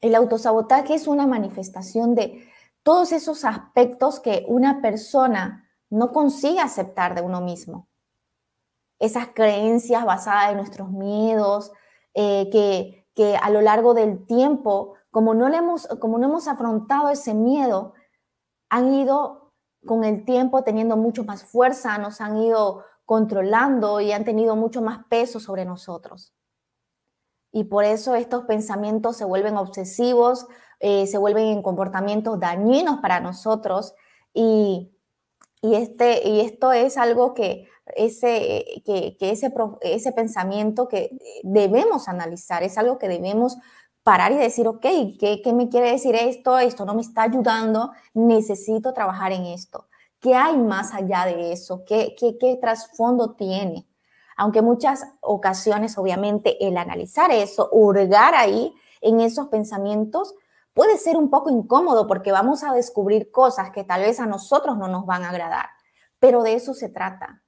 El 0.00 0.16
autosabotaje 0.16 0.94
es 0.94 1.06
una 1.06 1.28
manifestación 1.28 2.16
de 2.16 2.51
todos 2.82 3.12
esos 3.12 3.44
aspectos 3.44 4.20
que 4.20 4.44
una 4.48 4.80
persona 4.80 5.68
no 5.90 6.12
consigue 6.12 6.60
aceptar 6.60 7.14
de 7.14 7.22
uno 7.22 7.40
mismo. 7.40 7.88
Esas 8.98 9.28
creencias 9.34 10.04
basadas 10.04 10.50
en 10.50 10.56
nuestros 10.56 10.90
miedos, 10.90 11.72
eh, 12.14 12.48
que, 12.50 13.06
que, 13.14 13.36
a 13.36 13.50
lo 13.50 13.60
largo 13.60 13.94
del 13.94 14.26
tiempo, 14.26 14.94
como 15.10 15.34
no, 15.34 15.48
le 15.48 15.58
hemos, 15.58 15.86
como 16.00 16.18
no 16.18 16.26
hemos 16.26 16.48
afrontado 16.48 17.10
ese 17.10 17.34
miedo, 17.34 17.94
han 18.68 18.94
ido 18.94 19.52
con 19.84 20.04
el 20.04 20.24
tiempo 20.24 20.62
teniendo 20.62 20.96
mucho 20.96 21.24
más 21.24 21.44
fuerza, 21.44 21.98
nos 21.98 22.20
han 22.20 22.38
ido 22.38 22.84
controlando 23.04 24.00
y 24.00 24.12
han 24.12 24.24
tenido 24.24 24.56
mucho 24.56 24.80
más 24.80 25.04
peso 25.06 25.40
sobre 25.40 25.64
nosotros. 25.64 26.34
Y 27.52 27.64
por 27.64 27.84
eso 27.84 28.14
estos 28.14 28.44
pensamientos 28.44 29.18
se 29.18 29.26
vuelven 29.26 29.58
obsesivos, 29.58 30.46
eh, 30.84 31.06
se 31.06 31.16
vuelven 31.16 31.46
en 31.46 31.62
comportamientos 31.62 32.40
dañinos 32.40 32.98
para 32.98 33.20
nosotros 33.20 33.94
y, 34.34 34.90
este, 35.62 36.28
y 36.28 36.40
esto 36.40 36.72
es 36.72 36.98
algo 36.98 37.34
que 37.34 37.68
ese, 37.94 38.82
que, 38.84 39.16
ese, 39.20 39.54
ese 39.82 40.10
pensamiento 40.10 40.88
que 40.88 41.16
debemos 41.44 42.08
analizar, 42.08 42.64
es 42.64 42.76
algo 42.78 42.98
que 42.98 43.06
debemos 43.06 43.58
parar 44.02 44.32
y 44.32 44.38
decir, 44.38 44.66
ok, 44.66 44.80
¿qué, 45.20 45.40
¿qué, 45.44 45.52
me 45.52 45.68
quiere 45.68 45.92
decir 45.92 46.16
esto? 46.16 46.58
Esto 46.58 46.84
no 46.84 46.94
me 46.94 47.02
está 47.02 47.22
ayudando, 47.22 47.92
necesito 48.12 48.92
trabajar 48.92 49.30
en 49.30 49.46
esto. 49.46 49.86
¿Qué 50.18 50.34
hay 50.34 50.56
más 50.56 50.94
allá 50.94 51.26
de 51.26 51.52
eso? 51.52 51.84
¿Qué, 51.84 52.16
qué, 52.18 52.38
qué 52.38 52.56
trasfondo 52.56 53.36
tiene? 53.36 53.86
Aunque 54.36 54.62
muchas 54.62 55.06
ocasiones, 55.20 55.96
obviamente, 55.96 56.66
el 56.66 56.76
analizar 56.76 57.30
eso, 57.30 57.68
hurgar 57.70 58.34
ahí 58.34 58.74
en 59.00 59.20
esos 59.20 59.46
pensamientos, 59.46 60.34
puede 60.74 60.98
ser 60.98 61.16
un 61.16 61.30
poco 61.30 61.50
incómodo 61.50 62.06
porque 62.06 62.32
vamos 62.32 62.64
a 62.64 62.72
descubrir 62.72 63.30
cosas 63.30 63.70
que 63.70 63.84
tal 63.84 64.02
vez 64.02 64.20
a 64.20 64.26
nosotros 64.26 64.78
no 64.78 64.88
nos 64.88 65.06
van 65.06 65.24
a 65.24 65.30
agradar, 65.30 65.66
pero 66.18 66.42
de 66.42 66.54
eso 66.54 66.74
se 66.74 66.88
trata, 66.88 67.42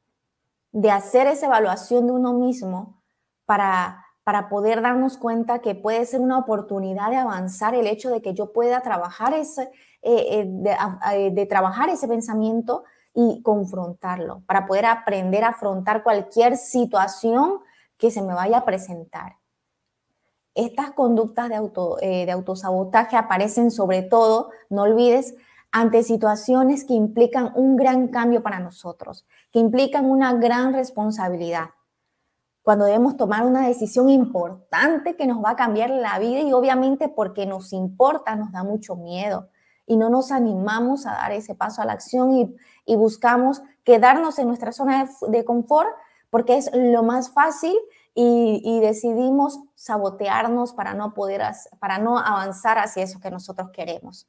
de 0.73 0.91
hacer 0.91 1.27
esa 1.27 1.47
evaluación 1.47 2.07
de 2.07 2.13
uno 2.13 2.33
mismo 2.33 3.03
para, 3.47 4.05
para 4.25 4.49
poder 4.49 4.83
darnos 4.83 5.17
cuenta 5.19 5.61
que 5.61 5.75
puede 5.75 6.05
ser 6.07 6.21
una 6.21 6.39
oportunidad 6.39 7.11
de 7.11 7.17
avanzar 7.17 7.75
el 7.75 7.87
hecho 7.87 8.11
de 8.11 8.23
que 8.23 8.35
yo 8.35 8.53
pueda 8.53 8.81
trabajar 8.81 9.35
ese, 9.35 9.71
eh, 10.03 10.41
eh, 10.41 10.77
eh, 11.13 11.31
de 11.33 11.47
trabajar 11.47 11.89
ese 11.89 12.09
pensamiento 12.09 12.85
y 13.15 13.41
confrontarlo, 13.43 14.43
para 14.47 14.67
poder 14.67 14.87
aprender 14.87 15.45
a 15.45 15.49
afrontar 15.49 16.03
cualquier 16.03 16.57
situación 16.57 17.61
que 17.97 18.11
se 18.11 18.21
me 18.21 18.35
vaya 18.35 18.59
a 18.59 18.65
presentar. 18.65 19.37
Estas 20.55 20.93
conductas 20.93 21.49
de, 21.49 21.57
auto, 21.57 21.99
eh, 22.01 22.27
de 22.27 22.33
autosabotaje 22.33 23.17
aparecen 23.17 23.71
sobre 23.71 24.03
todo, 24.03 24.51
no 24.71 24.83
olvides, 24.83 25.35
ante 25.73 26.05
situaciones 26.05 26.85
que 26.85 26.95
implican 26.95 27.51
un 27.57 27.75
gran 27.77 28.07
cambio 28.07 28.45
para 28.45 28.61
nosotros, 28.61 29.27
que 29.51 29.59
implican 29.59 30.05
una 30.09 30.33
gran 30.35 30.73
responsabilidad. 30.73 31.71
Cuando 32.63 32.85
debemos 32.85 33.17
tomar 33.17 33.45
una 33.45 33.67
decisión 33.67 34.09
importante 34.09 35.17
que 35.17 35.27
nos 35.27 35.45
va 35.45 35.51
a 35.51 35.57
cambiar 35.57 35.91
la 35.91 36.21
vida 36.21 36.41
y 36.41 36.53
obviamente 36.53 37.09
porque 37.09 37.45
nos 37.45 37.73
importa, 37.73 38.37
nos 38.37 38.53
da 38.53 38.63
mucho 38.63 38.95
miedo 38.95 39.49
y 39.85 39.97
no 39.97 40.11
nos 40.11 40.31
animamos 40.31 41.07
a 41.07 41.15
dar 41.15 41.33
ese 41.33 41.57
paso 41.57 41.83
a 41.83 41.85
la 41.85 41.93
acción 41.93 42.57
y, 42.87 42.97
buscamos 42.97 43.61
quedarnos 43.83 44.39
en 44.39 44.47
nuestra 44.47 44.71
zona 44.71 45.05
de, 45.05 45.39
de 45.39 45.45
confort 45.45 45.91
porque 46.31 46.57
es 46.57 46.71
lo 46.73 47.03
más 47.03 47.31
fácil 47.31 47.75
y, 48.15 48.81
decidimos 48.81 49.59
sabotearnos 49.75 50.73
para 50.73 50.95
no 50.95 51.15
poder, 51.15 51.43
para 51.81 51.99
no 51.99 52.19
avanzar 52.19 52.79
hacia 52.79 53.03
eso 53.03 53.19
que 53.19 53.31
nosotros 53.31 53.71
queremos. 53.73 54.29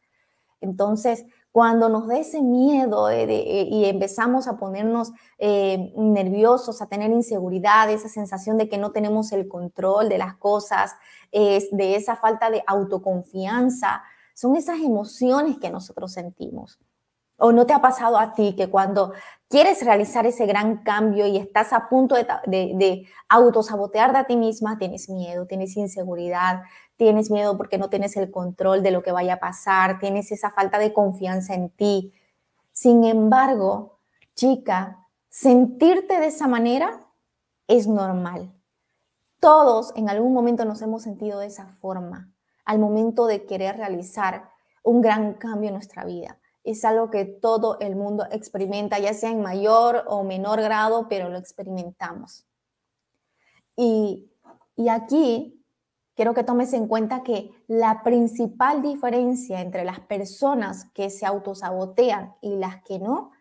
Entonces, 0.60 1.26
cuando 1.52 1.88
nos 1.90 2.08
da 2.08 2.18
ese 2.18 2.42
miedo 2.42 3.10
eh, 3.10 3.68
y 3.70 3.86
empezamos 3.86 4.48
a 4.48 4.58
ponernos 4.58 5.12
eh, 5.38 5.94
nerviosos, 5.96 6.82
a 6.82 6.88
tener 6.88 7.12
inseguridad, 7.12 7.90
esa 7.92 8.10
sensación 8.10 8.58
de 8.58 8.68
que 8.68 8.78
no 8.78 8.92
tenemos 8.92 9.32
el 9.32 9.48
control 9.48 10.10
de 10.10 10.18
las 10.18 10.36
cosas, 10.36 10.96
de 11.32 11.96
esa 11.96 12.16
falta 12.16 12.50
de 12.50 12.64
autoconfianza, 12.66 14.02
son 14.34 14.56
esas 14.56 14.80
emociones 14.80 15.58
que 15.60 15.70
nosotros 15.70 16.14
sentimos. 16.14 16.80
¿O 17.38 17.52
no 17.52 17.66
te 17.66 17.74
ha 17.74 17.82
pasado 17.82 18.18
a 18.18 18.34
ti 18.34 18.56
que 18.56 18.70
cuando 18.70 19.12
quieres 19.50 19.84
realizar 19.84 20.26
ese 20.26 20.46
gran 20.46 20.84
cambio 20.84 21.28
y 21.28 21.38
estás 21.38 21.74
a 21.74 21.90
punto 21.90 22.16
de, 22.16 22.26
de, 22.48 23.08
autosabotear 23.28 24.16
a 24.16 24.26
ti 24.26 24.38
misma, 24.38 24.78
tienes 24.78 25.10
miedo, 25.10 25.46
tienes 25.46 25.76
inseguridad, 25.76 26.64
tienes 26.96 27.30
miedo 27.32 27.58
porque 27.58 27.78
no 27.78 27.90
tienes 27.90 28.16
el 28.16 28.32
control 28.32 28.84
de 28.84 28.92
lo 28.92 29.04
que 29.04 29.12
vaya 29.12 29.36
a 29.36 29.40
pasar, 29.40 30.00
tienes 30.00 30.32
esa 30.32 30.50
falta 30.52 30.80
de 30.80 30.94
confianza 30.94 31.54
en 31.54 31.70
ti? 31.70 32.14
Sin 32.72 33.04
embargo, 33.04 34.00
chica, 34.34 35.06
sentirte 35.30 36.20
de 36.20 36.28
esa 36.28 36.48
manera 36.48 37.02
es 37.68 37.88
normal. 37.88 38.54
Todos 39.42 39.92
en 39.96 40.10
algún 40.10 40.34
momento 40.34 40.64
nos 40.64 40.82
hemos 40.82 41.04
sentido 41.04 41.40
de 41.40 41.48
esa 41.48 41.68
forma 41.68 42.32
al 42.64 42.80
momento 42.80 43.28
de 43.28 43.46
querer 43.46 43.78
realizar 43.78 44.50
un 44.84 45.02
gran 45.02 45.34
cambio 45.34 45.68
en 45.70 45.76
nuestra 45.76 46.04
vida 46.06 46.40
es 46.66 46.84
algo 46.84 47.12
que 47.12 47.26
todo 47.26 47.78
el 47.80 47.96
mundo 47.96 48.26
experimenta, 48.32 48.98
ya 48.98 49.14
sea 49.14 49.30
en 49.30 49.42
mayor 49.42 50.04
o 50.08 50.24
menor 50.24 50.62
grado, 50.62 51.08
pero 51.08 51.30
lo 51.30 51.38
experimentamos. 51.38 52.46
Y, 53.76 54.32
aquí 54.90 55.64
quiero 56.16 56.34
que 56.34 56.44
tomes 56.44 56.74
en 56.74 56.88
cuenta 56.88 57.24
que 57.24 57.52
la 57.68 58.04
principal 58.04 58.82
diferencia 58.82 59.62
entre 59.62 59.86
las 59.86 60.00
personas 60.00 60.86
que 60.94 61.10
se 61.10 61.26
autosabotean 61.26 62.36
y 62.42 62.56
las 62.56 62.82
que 62.84 63.00
no 63.00 63.32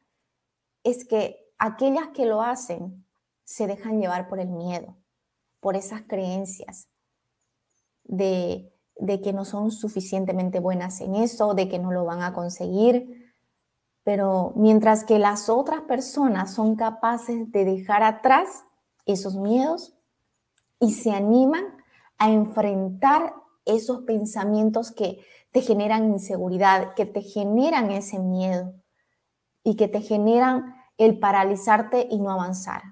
es 0.83 1.05
que 1.05 1.51
aquellas 1.59 2.09
que 2.09 2.27
lo 2.27 2.43
hacen 2.43 3.07
se 3.45 3.67
dejan 3.67 4.01
llevar 4.01 4.29
por 4.29 4.39
el 4.39 4.49
miedo, 4.49 4.97
por 5.61 5.77
esas 5.77 6.03
creencias 6.03 6.89
de 8.05 8.74
de 8.97 9.21
que 9.21 9.33
no 9.33 9.45
son 9.45 9.71
suficientemente 9.71 10.61
buenas 10.61 11.01
en 11.01 11.17
eso, 11.17 11.55
de 11.55 11.69
que 11.69 11.79
no 11.79 11.93
lo 11.93 12.05
van 12.05 12.23
a 12.23 12.33
conseguir. 12.33 13.33
Pero 14.05 14.53
mientras 14.57 15.05
que 15.05 15.19
las 15.19 15.49
otras 15.49 15.83
personas 15.83 16.53
son 16.55 16.77
capaces 16.77 17.51
de 17.51 17.65
dejar 17.65 18.03
atrás 18.03 18.65
esos 19.07 19.37
miedos 19.37 19.95
y 20.79 20.93
se 20.93 21.11
animan 21.11 21.65
a 22.19 22.31
enfrentar 22.31 23.35
esos 23.65 24.03
pensamientos 24.03 24.93
que 24.93 25.21
te 25.51 25.63
generan 25.63 26.11
inseguridad, 26.11 26.95
que 26.95 27.07
te 27.07 27.23
generan 27.23 27.91
ese 27.91 28.19
miedo 28.19 28.75
y 29.63 29.77
que 29.77 29.89
te 29.89 30.01
generan 30.01 30.75
el 30.99 31.19
paralizarte 31.19 32.07
y 32.11 32.21
no 32.21 32.31
avanzar. 32.31 32.83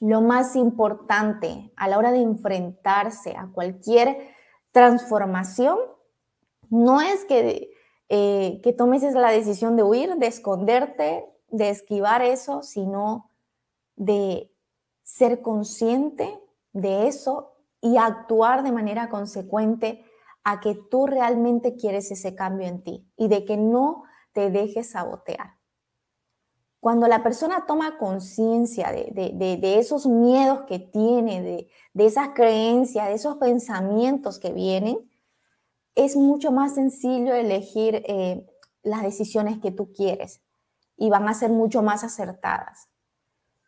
Lo 0.00 0.20
más 0.20 0.54
importante 0.54 1.72
a 1.76 1.88
la 1.88 1.98
hora 1.98 2.12
de 2.12 2.20
enfrentarse 2.20 3.34
a 3.36 3.48
cualquier 3.52 4.36
transformación 4.72 5.78
no 6.70 7.00
es 7.00 7.24
que, 7.24 7.70
eh, 8.08 8.60
que 8.62 8.72
tomes 8.72 9.02
la 9.14 9.30
decisión 9.30 9.76
de 9.76 9.82
huir, 9.82 10.16
de 10.16 10.26
esconderte, 10.26 11.24
de 11.48 11.70
esquivar 11.70 12.22
eso, 12.22 12.62
sino 12.62 13.30
de 13.96 14.52
ser 15.02 15.42
consciente 15.42 16.38
de 16.72 17.08
eso 17.08 17.54
y 17.80 17.96
actuar 17.96 18.62
de 18.62 18.72
manera 18.72 19.08
consecuente 19.08 20.04
a 20.44 20.60
que 20.60 20.74
tú 20.74 21.06
realmente 21.06 21.76
quieres 21.76 22.10
ese 22.10 22.34
cambio 22.34 22.66
en 22.66 22.82
ti 22.82 23.10
y 23.16 23.28
de 23.28 23.44
que 23.44 23.56
no 23.56 24.04
te 24.32 24.50
dejes 24.50 24.92
sabotear. 24.92 25.57
Cuando 26.80 27.08
la 27.08 27.22
persona 27.22 27.66
toma 27.66 27.98
conciencia 27.98 28.92
de, 28.92 29.78
esos 29.78 30.06
miedos 30.06 30.62
que 30.66 30.78
tiene, 30.78 31.68
de, 31.92 32.06
esas 32.06 32.30
creencias, 32.30 33.08
de 33.08 33.14
esos 33.14 33.36
pensamientos 33.38 34.38
que 34.38 34.52
vienen, 34.52 35.10
es 35.96 36.14
mucho 36.14 36.52
más 36.52 36.74
sencillo 36.76 37.34
elegir 37.34 38.04
eh, 38.06 38.46
las 38.82 39.02
decisiones 39.02 39.58
que 39.58 39.72
tú 39.72 39.92
quieres 39.92 40.40
y 40.96 41.10
van 41.10 41.28
a 41.28 41.34
ser 41.34 41.50
mucho 41.50 41.82
más 41.82 42.04
acertadas. 42.04 42.88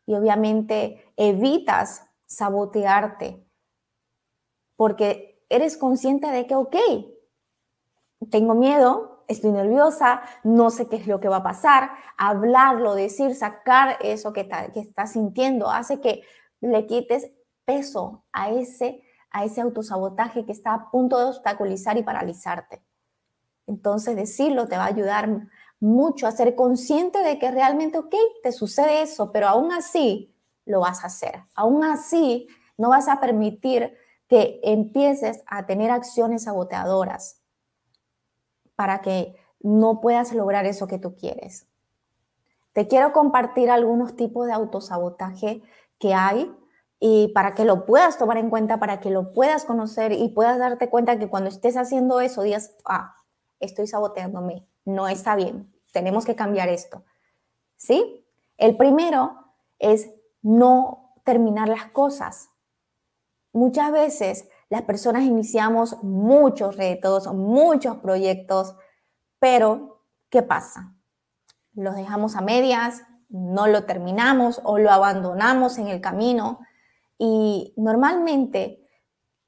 Y 0.07 0.15
obviamente 0.15 1.13
evitas 1.17 2.05
sabotearte 2.27 3.45
porque 4.77 5.45
eres 5.49 5.77
consciente 5.77 6.29
de 6.29 6.47
que, 6.47 6.55
ok, 6.55 6.77
tengo 8.31 8.55
miedo, 8.55 9.10
estoy 9.31 9.53
nerviosa, 9.53 10.23
no 10.43 10.71
sé 10.71 10.89
qué 10.89 10.97
es 10.97 11.07
lo 11.07 11.21
que 11.21 11.29
va 11.29 11.37
a 11.37 11.43
pasar, 11.43 11.91
hablarlo, 12.19 12.95
decir, 12.95 13.35
sacar 13.35 13.97
eso 14.01 14.33
que, 14.33 14.49
que 14.75 14.81
estás 14.81 15.13
sintiendo, 15.13 15.71
hace 15.71 16.01
que 16.01 16.23
le 16.61 16.87
quites 16.87 17.31
peso 17.65 18.25
a 18.33 18.51
ese, 18.51 19.03
a 19.31 19.45
ese 19.45 19.61
autosabotaje 19.61 20.45
que 20.45 20.53
está 20.53 20.75
a 20.75 20.91
punto 20.91 21.19
de 21.19 21.27
obstaculizar 21.27 21.97
y 21.97 22.03
paralizarte. 22.03 22.83
Entonces 23.69 24.17
decirlo 24.17 24.67
te 24.67 24.77
va 24.77 24.85
a 24.85 24.89
ayudar 24.89 25.49
mucho 25.79 26.27
a 26.27 26.33
ser 26.33 26.57
consciente 26.57 27.21
de 27.21 27.39
que 27.39 27.53
realmente, 27.53 27.99
ok, 27.99 28.15
te 28.43 28.51
sucede 28.51 29.03
eso, 29.03 29.31
pero 29.31 29.47
aún 29.47 29.73
así 29.73 30.35
lo 30.67 30.81
vas 30.81 31.05
a 31.05 31.07
hacer. 31.07 31.45
Aún 31.55 31.85
así 31.85 32.49
no 32.77 32.91
vas 32.91 33.07
a 33.07 33.21
permitir 33.21 33.97
que 34.27 34.61
empieces 34.65 35.43
a 35.47 35.67
tener 35.67 35.91
acciones 35.91 36.45
saboteadoras 36.45 37.40
para 38.81 39.03
que 39.03 39.37
no 39.61 40.01
puedas 40.01 40.33
lograr 40.33 40.65
eso 40.65 40.87
que 40.87 40.99
tú 40.99 41.15
quieres. 41.15 41.67
Te 42.73 42.89
quiero 42.89 43.13
compartir 43.13 43.69
algunos 43.69 44.17
tipos 44.17 44.47
de 44.47 44.55
autosabotaje 44.55 45.61
que 45.99 46.15
hay 46.15 46.51
y 46.99 47.29
para 47.35 47.55
que 47.55 47.67
lo 47.67 47.85
puedas 47.85 48.17
tomar 48.17 48.39
en 48.39 48.49
cuenta, 48.49 48.81
para 48.81 48.99
que 49.01 49.11
lo 49.11 49.35
puedas 49.35 49.67
conocer 49.67 50.13
y 50.13 50.31
puedas 50.31 50.59
darte 50.59 50.89
cuenta 50.89 51.19
que 51.19 51.29
cuando 51.29 51.51
estés 51.51 51.77
haciendo 51.77 52.23
eso, 52.23 52.41
digas, 52.41 52.75
ah, 52.87 53.17
estoy 53.59 53.87
saboteándome, 53.87 54.67
no 54.87 55.09
está 55.09 55.37
bien, 55.37 55.71
tenemos 55.93 56.25
que 56.25 56.35
cambiar 56.35 56.71
esto. 56.71 57.05
¿Sí? 57.77 58.27
El 58.57 58.79
primero 58.79 59.45
es 59.79 60.11
no 60.41 61.13
terminar 61.23 61.69
las 61.69 61.85
cosas. 61.91 62.49
Muchas 63.53 63.93
veces 63.93 64.49
las 64.71 64.83
personas 64.83 65.25
iniciamos 65.25 66.03
muchos 66.03 66.77
retos, 66.77 67.27
muchos 67.35 67.97
proyectos, 67.97 68.77
pero 69.41 70.05
¿qué 70.31 70.43
pasa? 70.43 70.95
Los 71.75 71.97
dejamos 71.97 72.37
a 72.37 72.41
medias, 72.41 73.03
no 73.29 73.67
lo 73.67 73.85
terminamos 73.85 74.61
o 74.65 74.79
lo 74.79 74.91
abandonamos 74.91 75.77
en 75.79 75.89
el 75.89 76.01
camino 76.01 76.61
y 77.19 77.75
normalmente 77.77 78.89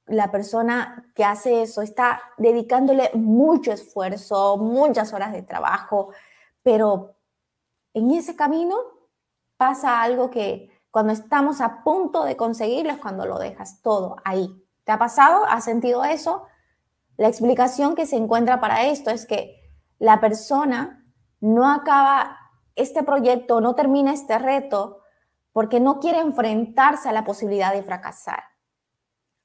la 0.06 0.32
persona 0.32 1.10
que 1.14 1.24
hace 1.24 1.62
eso 1.62 1.82
está 1.82 2.20
dedicándole 2.36 3.10
mucho 3.14 3.72
esfuerzo, 3.72 4.56
muchas 4.56 5.12
horas 5.12 5.32
de 5.32 5.42
trabajo, 5.42 6.10
pero 6.64 7.14
en 7.94 8.10
ese 8.10 8.34
camino 8.34 8.76
pasa 9.56 10.02
algo 10.02 10.30
que 10.30 10.68
cuando 10.90 11.12
estamos 11.12 11.60
a 11.60 11.84
punto 11.84 12.24
de 12.24 12.36
conseguirlo 12.36 12.92
es 12.92 12.98
cuando 12.98 13.24
lo 13.24 13.38
dejas 13.38 13.80
todo 13.82 14.16
ahí. 14.24 14.61
¿Te 14.84 14.92
ha 14.92 14.98
pasado? 14.98 15.44
¿Has 15.48 15.64
sentido 15.64 16.04
eso? 16.04 16.46
La 17.16 17.28
explicación 17.28 17.94
que 17.94 18.06
se 18.06 18.16
encuentra 18.16 18.60
para 18.60 18.86
esto 18.86 19.10
es 19.10 19.26
que 19.26 19.60
la 19.98 20.20
persona 20.20 21.04
no 21.40 21.70
acaba 21.70 22.38
este 22.74 23.02
proyecto, 23.02 23.60
no 23.60 23.74
termina 23.74 24.12
este 24.12 24.38
reto 24.38 25.02
porque 25.52 25.80
no 25.80 26.00
quiere 26.00 26.20
enfrentarse 26.20 27.08
a 27.08 27.12
la 27.12 27.24
posibilidad 27.24 27.72
de 27.72 27.82
fracasar 27.82 28.42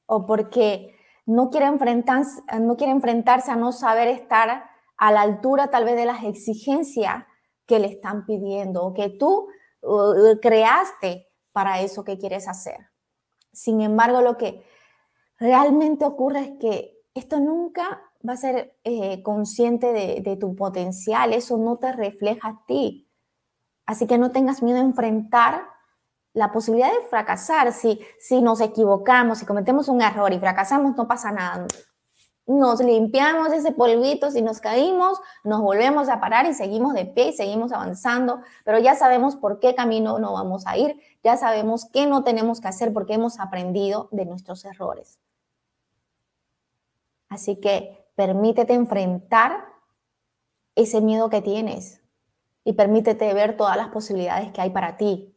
o 0.05 0.25
porque 0.25 0.95
no 1.25 1.49
quiere 1.49 1.65
enfrentarse, 1.65 2.41
no 2.59 2.77
quiere 2.77 2.93
enfrentarse 2.93 3.51
a 3.51 3.57
no 3.57 3.73
saber 3.73 4.07
estar 4.07 4.69
a 4.97 5.11
la 5.11 5.21
altura 5.21 5.69
tal 5.69 5.83
vez 5.83 5.95
de 5.95 6.05
las 6.05 6.23
exigencias 6.23 7.25
que 7.65 7.79
le 7.79 7.87
están 7.87 8.25
pidiendo 8.25 8.83
o 8.83 8.93
que 8.93 9.09
tú 9.09 9.49
uh, 9.81 10.39
creaste 10.41 11.27
para 11.51 11.81
eso 11.81 12.03
que 12.03 12.17
quieres 12.17 12.47
hacer. 12.47 12.77
Sin 13.51 13.81
embargo, 13.81 14.21
lo 14.21 14.37
que 14.37 14.65
realmente 15.39 16.05
ocurre 16.05 16.39
es 16.41 16.51
que 16.59 16.97
esto 17.13 17.39
nunca 17.39 18.01
va 18.27 18.33
a 18.33 18.37
ser 18.37 18.77
eh, 18.83 19.21
consciente 19.23 19.91
de, 19.93 20.37
tu 20.37 20.55
potencial, 20.55 21.33
eso 21.33 21.57
no 21.57 21.77
te 21.77 21.91
refleja 21.91 22.49
a 22.49 22.65
ti. 22.67 23.09
Así 23.85 24.05
que 24.05 24.17
no 24.17 24.31
tengas 24.31 24.61
miedo 24.61 24.79
a 24.79 24.81
enfrentar 24.81 25.65
la 26.33 26.51
posibilidad 26.51 26.91
de 26.91 27.07
fracasar. 27.07 27.71
Si, 27.71 27.99
si 28.19 28.41
nos 28.41 28.59
equivocamos, 28.61 29.39
si 29.39 29.45
cometemos 29.45 29.87
un 29.87 30.01
error 30.01 30.33
y 30.33 30.39
fracasamos, 30.39 30.95
no 30.95 31.07
pasa 31.07 31.31
nada 31.31 31.67
nos 32.47 32.79
limpiamos 32.79 33.51
ese 33.51 33.73
polvito, 33.73 34.31
si 34.31 34.41
nos 34.41 34.61
caímos, 34.61 35.19
nos 35.43 35.61
volvemos 35.61 36.07
a 36.07 36.21
parar 36.21 36.45
y 36.45 36.53
seguimos 36.53 36.93
de 36.93 37.05
pie 37.05 37.29
y 37.29 37.33
seguimos 37.33 37.73
avanzando, 37.73 38.39
pero 38.63 38.79
ya 38.79 38.95
sabemos 38.95 39.35
por 39.35 39.59
qué 39.59 39.75
camino 39.75 40.17
no 40.17 40.31
vamos 40.31 40.65
a 40.65 40.77
ir, 40.77 40.97
ya 41.23 41.35
sabemos 41.35 41.85
qué 41.91 42.07
no 42.07 42.23
tenemos 42.23 42.61
que 42.61 42.69
hacer 42.69 42.93
porque 42.93 43.15
hemos 43.15 43.39
aprendido 43.41 44.07
de 44.11 44.25
nuestros 44.25 44.63
errores. 44.63 45.19
Así 47.29 47.59
que 47.59 48.05
permítete 48.15 48.73
enfrentar 48.73 49.65
ese 50.75 51.01
miedo 51.01 51.29
que 51.29 51.41
tienes 51.41 52.01
y 52.63 52.73
permítete 52.73 53.33
ver 53.33 53.57
todas 53.57 53.77
las 53.77 53.89
posibilidades 53.89 54.51
que 54.51 54.61
hay 54.61 54.69
para 54.69 54.97
ti. 54.97 55.35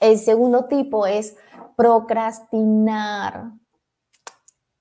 El 0.00 0.18
segundo 0.18 0.66
tipo 0.66 1.06
es 1.06 1.36
procrastinar. 1.76 3.52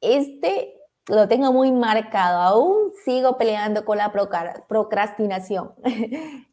Este 0.01 0.79
lo 1.07 1.27
tengo 1.27 1.51
muy 1.51 1.71
marcado, 1.71 2.39
aún 2.39 2.91
sigo 3.03 3.37
peleando 3.37 3.83
con 3.83 3.97
la 3.97 4.11
procrastinación. 4.67 5.73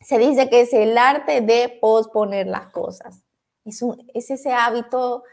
Se 0.00 0.18
dice 0.18 0.48
que 0.48 0.62
es 0.62 0.72
el 0.72 0.96
arte 0.96 1.40
de 1.40 1.78
posponer 1.80 2.46
las 2.46 2.68
cosas. 2.68 3.24
Es, 3.64 3.82
es 4.14 4.30
ese 4.30 4.52
hábito 4.52 5.24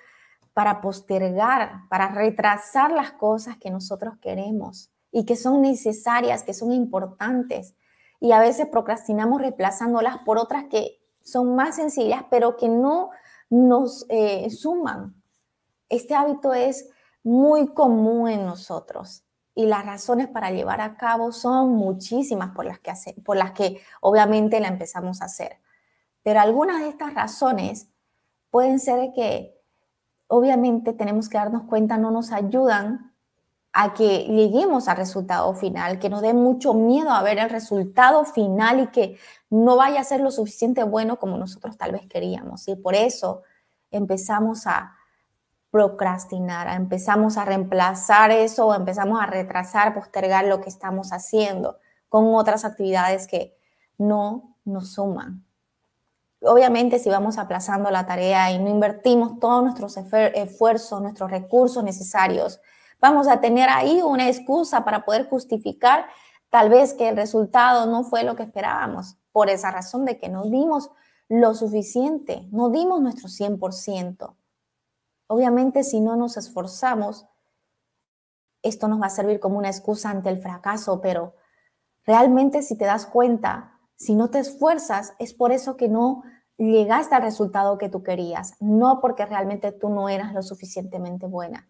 para 0.55 0.79
postergar, 0.79 1.81
para 1.89 2.07
retrasar 2.07 2.89
las 2.89 3.12
cosas 3.12 3.57
que 3.57 3.69
nosotros 3.69 4.13
queremos 4.21 4.89
y 5.12 5.25
que 5.25 5.35
son 5.35 5.62
necesarias, 5.62 6.43
que 6.43 6.53
son 6.53 6.71
importantes. 6.71 7.75
Y 8.21 8.32
a 8.32 8.39
veces 8.39 8.67
procrastinamos 8.71 9.41
reemplazándolas 9.41 10.19
por 10.19 10.38
otras 10.38 10.63
que 10.69 11.01
son 11.21 11.58
más 11.58 11.75
sencillas, 11.75 12.23
pero 12.32 12.56
que 12.56 12.69
no 12.69 13.10
nos 13.49 14.06
eh, 14.08 14.49
suman. 14.49 15.21
Este 15.89 16.15
hábito 16.15 16.53
es 16.53 16.89
muy 17.21 17.73
común 17.73 18.30
en 18.30 18.45
nosotros 18.45 19.25
y 19.56 19.65
las 19.65 19.86
razones 19.86 20.30
para 20.30 20.51
llevar 20.51 20.80
a 20.80 20.95
cabo 20.95 21.34
son 21.34 21.71
muchísimas 21.71 22.56
por 22.56 22.63
las 22.63 22.80
que, 22.80 22.91
hace, 22.91 23.13
por 23.25 23.36
las 23.36 23.51
que 23.51 23.82
obviamente 23.99 24.62
la 24.62 24.69
empezamos 24.69 25.21
a 25.21 25.25
hacer. 25.25 25.58
Pero 26.23 26.39
algunas 26.39 26.80
de 26.80 26.88
estas 26.88 27.13
razones 27.13 27.89
pueden 28.51 28.80
ser 28.80 29.12
que 29.13 29.55
obviamente 30.27 30.93
tenemos 30.93 31.29
que 31.29 31.38
darnos 31.38 31.63
cuenta 31.63 31.97
no 31.97 32.11
nos 32.11 32.31
ayudan 32.31 33.13
a 33.77 33.93
que 33.93 34.23
lleguemos 34.23 34.88
al 34.88 34.95
resultado 34.95 35.53
final, 35.53 35.99
que 35.99 36.09
nos 36.09 36.21
dé 36.21 36.33
mucho 36.33 36.73
miedo 36.73 37.09
a 37.09 37.21
ver 37.23 37.39
el 37.39 37.49
resultado 37.49 38.23
final 38.23 38.79
y 38.79 38.88
que 38.88 39.17
no 39.49 39.75
vaya 39.75 39.99
a 39.99 40.05
ser 40.05 40.21
lo 40.21 40.31
suficiente 40.31 40.83
bueno 40.83 41.19
como 41.19 41.38
nosotros 41.38 41.77
tal 41.77 41.91
vez 41.91 42.07
queríamos. 42.07 42.69
Y 42.69 42.77
por 42.77 42.95
eso 42.95 43.43
empezamos 43.91 44.65
a 44.65 44.95
procrastinar, 45.71 46.73
empezamos 46.73 47.35
a 47.35 47.43
reemplazar 47.43 48.31
eso 48.31 48.73
empezamos 48.73 49.19
a 49.21 49.25
retrasar, 49.25 49.93
postergar 49.93 50.45
lo 50.45 50.61
que 50.61 50.69
estamos 50.69 51.11
haciendo 51.11 51.79
con 52.07 52.33
otras 52.33 52.63
actividades 52.63 53.27
que 53.27 53.57
no 53.97 54.55
nos 54.63 54.93
suman. 54.93 55.43
Obviamente, 56.47 56.99
si 56.99 57.10
vamos 57.10 57.38
aplazando 57.38 57.89
la 57.91 58.05
tarea 58.05 58.51
y 58.51 58.60
no 58.60 58.69
invertimos 58.69 59.39
todos 59.39 59.63
nuestros 59.63 59.97
esfuerzos, 59.97 61.01
nuestros 61.01 61.31
recursos 61.31 61.84
necesarios, 61.84 62.62
vamos 62.99 63.27
a 63.27 63.41
tener 63.41 63.69
ahí 63.69 64.01
una 64.01 64.27
excusa 64.27 64.86
para 64.86 65.05
poder 65.05 65.27
justificar 65.27 66.08
tal 66.49 66.69
vez 66.69 66.93
que 66.93 67.10
el 67.10 67.17
resultado 67.17 67.86
no 67.86 68.03
fue 68.03 68.23
lo 68.23 68.36
que 68.36 68.43
esperábamos, 68.43 69.17
por 69.31 69.49
esa 69.49 69.71
razón 69.71 70.05
de 70.05 70.17
que 70.19 70.29
no 70.29 70.43
dimos 70.43 70.91
lo 71.27 71.53
suficiente, 71.55 72.47
no 72.51 72.69
dimos 72.69 73.01
nuestro 73.01 73.27
100%. 73.27 74.36
Obviamente, 75.27 75.84
si 75.84 75.99
no 75.99 76.15
nos 76.15 76.38
esforzamos, 76.38 77.25
esto 78.62 78.88
nos 78.88 79.01
va 79.01 79.08
a 79.08 79.10
servir 79.10 79.39
como 79.39 79.58
una 79.58 79.69
excusa 79.69 80.10
ante 80.10 80.29
el 80.29 80.38
fracaso, 80.38 81.01
pero 81.01 81.36
realmente 82.05 82.62
si 82.62 82.77
te 82.77 82.86
das 82.86 83.05
cuenta, 83.05 83.79
si 83.95 84.13
no 84.13 84.29
te 84.29 84.39
esfuerzas, 84.39 85.13
es 85.19 85.34
por 85.34 85.51
eso 85.51 85.77
que 85.77 85.88
no 85.88 86.23
llegaste 86.58 87.15
al 87.15 87.22
resultado 87.22 87.78
que 87.78 87.89
tú 87.89 88.04
querías, 88.04 88.56
no 88.60 89.00
porque 89.02 89.26
realmente 89.26 89.72
tú 89.72 89.89
no 89.89 90.10
eras 90.10 90.34
lo 90.34 90.41
suficientemente 90.41 91.26
buena. 91.26 91.68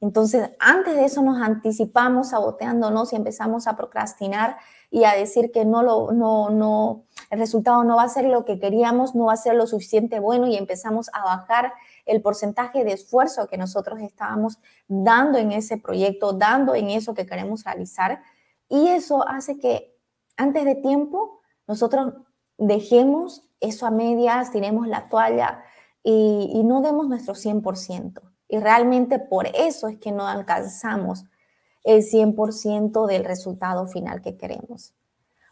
Entonces, 0.00 0.50
antes 0.58 0.94
de 0.94 1.06
eso 1.06 1.22
nos 1.22 1.40
anticipamos 1.40 2.28
saboteándonos 2.30 3.12
y 3.12 3.16
empezamos 3.16 3.66
a 3.66 3.76
procrastinar 3.76 4.58
y 4.90 5.04
a 5.04 5.14
decir 5.14 5.50
que 5.52 5.64
no 5.64 5.82
lo, 5.82 6.12
no, 6.12 6.50
no, 6.50 7.04
el 7.30 7.38
resultado 7.38 7.82
no 7.82 7.96
va 7.96 8.02
a 8.02 8.08
ser 8.08 8.26
lo 8.26 8.44
que 8.44 8.60
queríamos, 8.60 9.14
no 9.14 9.26
va 9.26 9.32
a 9.32 9.38
ser 9.38 9.54
lo 9.54 9.66
suficiente 9.66 10.20
bueno 10.20 10.46
y 10.46 10.56
empezamos 10.56 11.08
a 11.14 11.24
bajar 11.24 11.72
el 12.04 12.20
porcentaje 12.20 12.84
de 12.84 12.92
esfuerzo 12.92 13.48
que 13.48 13.56
nosotros 13.56 14.00
estábamos 14.00 14.58
dando 14.86 15.38
en 15.38 15.52
ese 15.52 15.78
proyecto, 15.78 16.34
dando 16.34 16.74
en 16.74 16.90
eso 16.90 17.14
que 17.14 17.26
queremos 17.26 17.64
realizar. 17.64 18.20
Y 18.68 18.88
eso 18.88 19.26
hace 19.26 19.58
que 19.58 19.96
antes 20.36 20.66
de 20.66 20.74
tiempo 20.74 21.40
nosotros 21.66 22.12
dejemos 22.58 23.45
eso 23.60 23.86
a 23.86 23.90
medias, 23.90 24.50
tiremos 24.50 24.86
la 24.86 25.08
toalla 25.08 25.62
y, 26.02 26.62
no 26.64 26.82
demos 26.82 27.08
nuestro 27.08 27.34
100%. 27.34 28.20
Y 28.48 28.58
realmente 28.58 29.18
por 29.18 29.48
eso 29.48 29.88
es 29.88 29.98
que 29.98 30.12
no 30.12 30.26
alcanzamos 30.26 31.24
el 31.82 32.02
100% 32.02 33.06
del 33.06 33.24
resultado 33.24 33.86
final 33.86 34.22
que 34.22 34.36
queremos. 34.36 34.94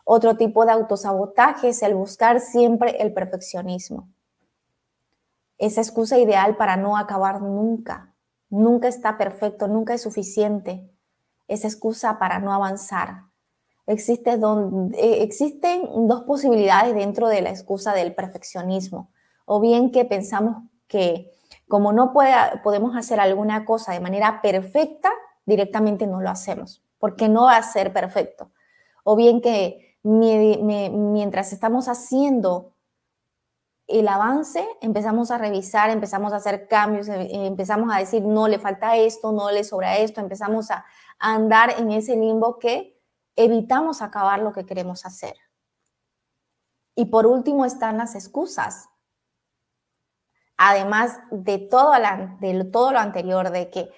Otro 0.04 0.36
tipo 0.36 0.64
de 0.64 0.72
autosabotaje 0.72 1.70
es 1.70 1.82
el 1.82 1.94
buscar 1.94 2.40
siempre 2.40 3.02
el 3.02 3.12
perfeccionismo. 3.12 4.08
Esa 5.58 5.80
excusa 5.80 6.18
ideal 6.18 6.56
para 6.56 6.76
no 6.76 6.96
acabar 6.96 7.40
nunca. 7.40 8.14
Nunca 8.50 8.86
está 8.86 9.16
perfecto, 9.16 9.66
nunca 9.66 9.94
es 9.94 10.02
suficiente. 10.02 10.88
Esa 11.48 11.66
excusa 11.66 12.18
para 12.18 12.38
no 12.38 12.52
avanzar. 12.52 13.24
Existe 13.86 14.32
eh, 14.32 15.22
existen 15.22 16.06
dos 16.06 16.22
posibilidades 16.22 16.94
dentro 16.94 17.28
de 17.28 17.42
la 17.42 17.50
excusa 17.50 17.92
del 17.92 18.14
perfeccionismo. 18.14 19.10
O 19.44 19.60
bien 19.60 19.90
que 19.90 20.04
pensamos 20.04 20.64
que 20.88 21.32
como 21.68 21.92
no 21.92 22.12
podemos 22.12 22.96
hacer 22.96 23.20
alguna 23.20 23.64
cosa 23.64 23.92
de 23.92 24.00
manera 24.00 24.40
perfecta, 24.42 25.10
directamente 25.46 26.06
no 26.06 26.20
lo 26.20 26.30
hacemos, 26.30 26.82
porque 26.98 27.28
no 27.28 27.44
va 27.44 27.56
a 27.56 27.62
ser 27.62 27.92
perfecto. 27.92 28.50
O 29.02 29.16
bien 29.16 29.40
que 29.40 29.98
mientras 30.02 31.52
estamos 31.52 31.88
haciendo 31.88 32.72
el 33.86 34.08
avance, 34.08 34.66
empezamos 34.80 35.30
a 35.30 35.38
revisar, 35.38 35.90
empezamos 35.90 36.32
a 36.32 36.36
hacer 36.36 36.68
cambios, 36.68 37.08
eh, 37.08 37.28
empezamos 37.30 37.94
a 37.94 37.98
decir, 37.98 38.22
no 38.22 38.48
le 38.48 38.58
falta 38.58 38.96
esto, 38.96 39.32
no 39.32 39.50
le 39.50 39.62
sobra 39.62 39.98
esto, 39.98 40.20
empezamos 40.20 40.70
a 40.70 40.86
andar 41.18 41.74
en 41.78 41.90
ese 41.90 42.16
limbo 42.16 42.58
que 42.58 42.93
evitamos 43.36 44.02
acabar 44.02 44.40
lo 44.40 44.52
que 44.52 44.66
queremos 44.66 45.04
hacer. 45.06 45.36
Y 46.94 47.06
por 47.06 47.26
último 47.26 47.64
están 47.64 47.98
las 47.98 48.14
excusas. 48.14 48.88
además 50.56 51.18
de 51.32 51.58
todo, 51.58 51.92
de 52.40 52.64
todo 52.64 52.92
lo 52.92 53.00
anterior, 53.00 53.50
de 53.50 53.70
que 53.70 53.90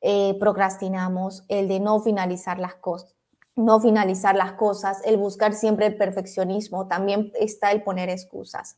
eh, 0.00 0.36
procrastinamos, 0.40 1.44
el 1.48 1.68
de 1.68 1.78
no 1.78 2.00
finalizar 2.00 2.58
las 2.58 2.74
cosas, 2.74 3.14
no 3.54 3.80
finalizar 3.80 4.34
las 4.34 4.52
cosas, 4.52 5.02
el 5.04 5.16
buscar 5.18 5.54
siempre 5.54 5.86
el 5.86 5.96
perfeccionismo, 5.96 6.88
también 6.88 7.30
está 7.38 7.70
el 7.70 7.82
poner 7.84 8.08
excusas, 8.08 8.76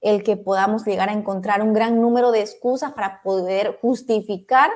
el 0.00 0.22
que 0.22 0.36
podamos 0.36 0.84
llegar 0.86 1.08
a 1.08 1.12
encontrar 1.12 1.62
un 1.62 1.74
gran 1.74 2.00
número 2.00 2.30
de 2.30 2.40
excusas 2.40 2.92
para 2.92 3.22
poder 3.22 3.78
justificar 3.82 4.70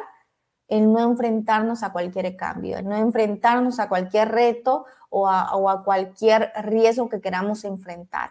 el 0.68 0.92
no 0.92 1.00
enfrentarnos 1.00 1.83
a 1.83 1.92
cualquier 1.92 2.37
cambio, 2.37 2.79
el 2.79 2.88
no 2.88 2.96
enfrentarnos 2.96 3.79
a 3.79 3.88
cualquier 3.88 4.31
reto 4.31 4.85
o 5.11 5.29
a, 5.29 5.83
cualquier 5.85 6.52
riesgo 6.62 7.09
que 7.09 7.20
queramos 7.20 7.64
enfrentar. 7.64 8.31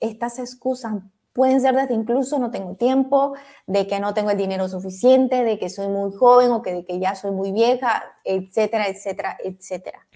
Estas 0.00 0.38
excusas 0.38 0.94
Pueden 1.32 1.60
ser 1.60 1.76
desde 1.76 1.94
incluso 1.94 2.40
no 2.40 2.50
tengo 2.50 2.74
tiempo, 2.74 3.34
de 3.68 3.86
que 3.86 4.00
no 4.00 4.14
tengo 4.14 4.30
el 4.30 4.36
dinero 4.36 4.68
suficiente, 4.68 5.44
de 5.44 5.60
que 5.60 5.70
soy 5.70 5.86
muy 5.86 6.12
joven 6.12 6.50
o 6.50 6.58
de 6.58 6.84
que 6.84 6.98
ya 6.98 7.14
soy 7.14 7.30
muy 7.30 7.52
vieja, 7.52 8.02
etcétera, 8.24 8.88
etcétera, 8.88 9.38
etcétera. 9.42 10.08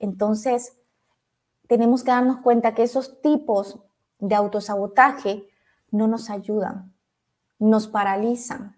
Entonces, 0.00 0.76
tenemos 1.68 2.02
que 2.02 2.10
darnos 2.10 2.38
cuenta 2.38 2.74
que 2.74 2.82
esos 2.82 3.22
tipos 3.22 3.78
de 4.18 4.34
autosabotaje 4.34 5.48
no 5.92 6.08
nos 6.08 6.30
ayudan, 6.30 6.92
nos 7.60 7.86
paralizan 7.86 8.77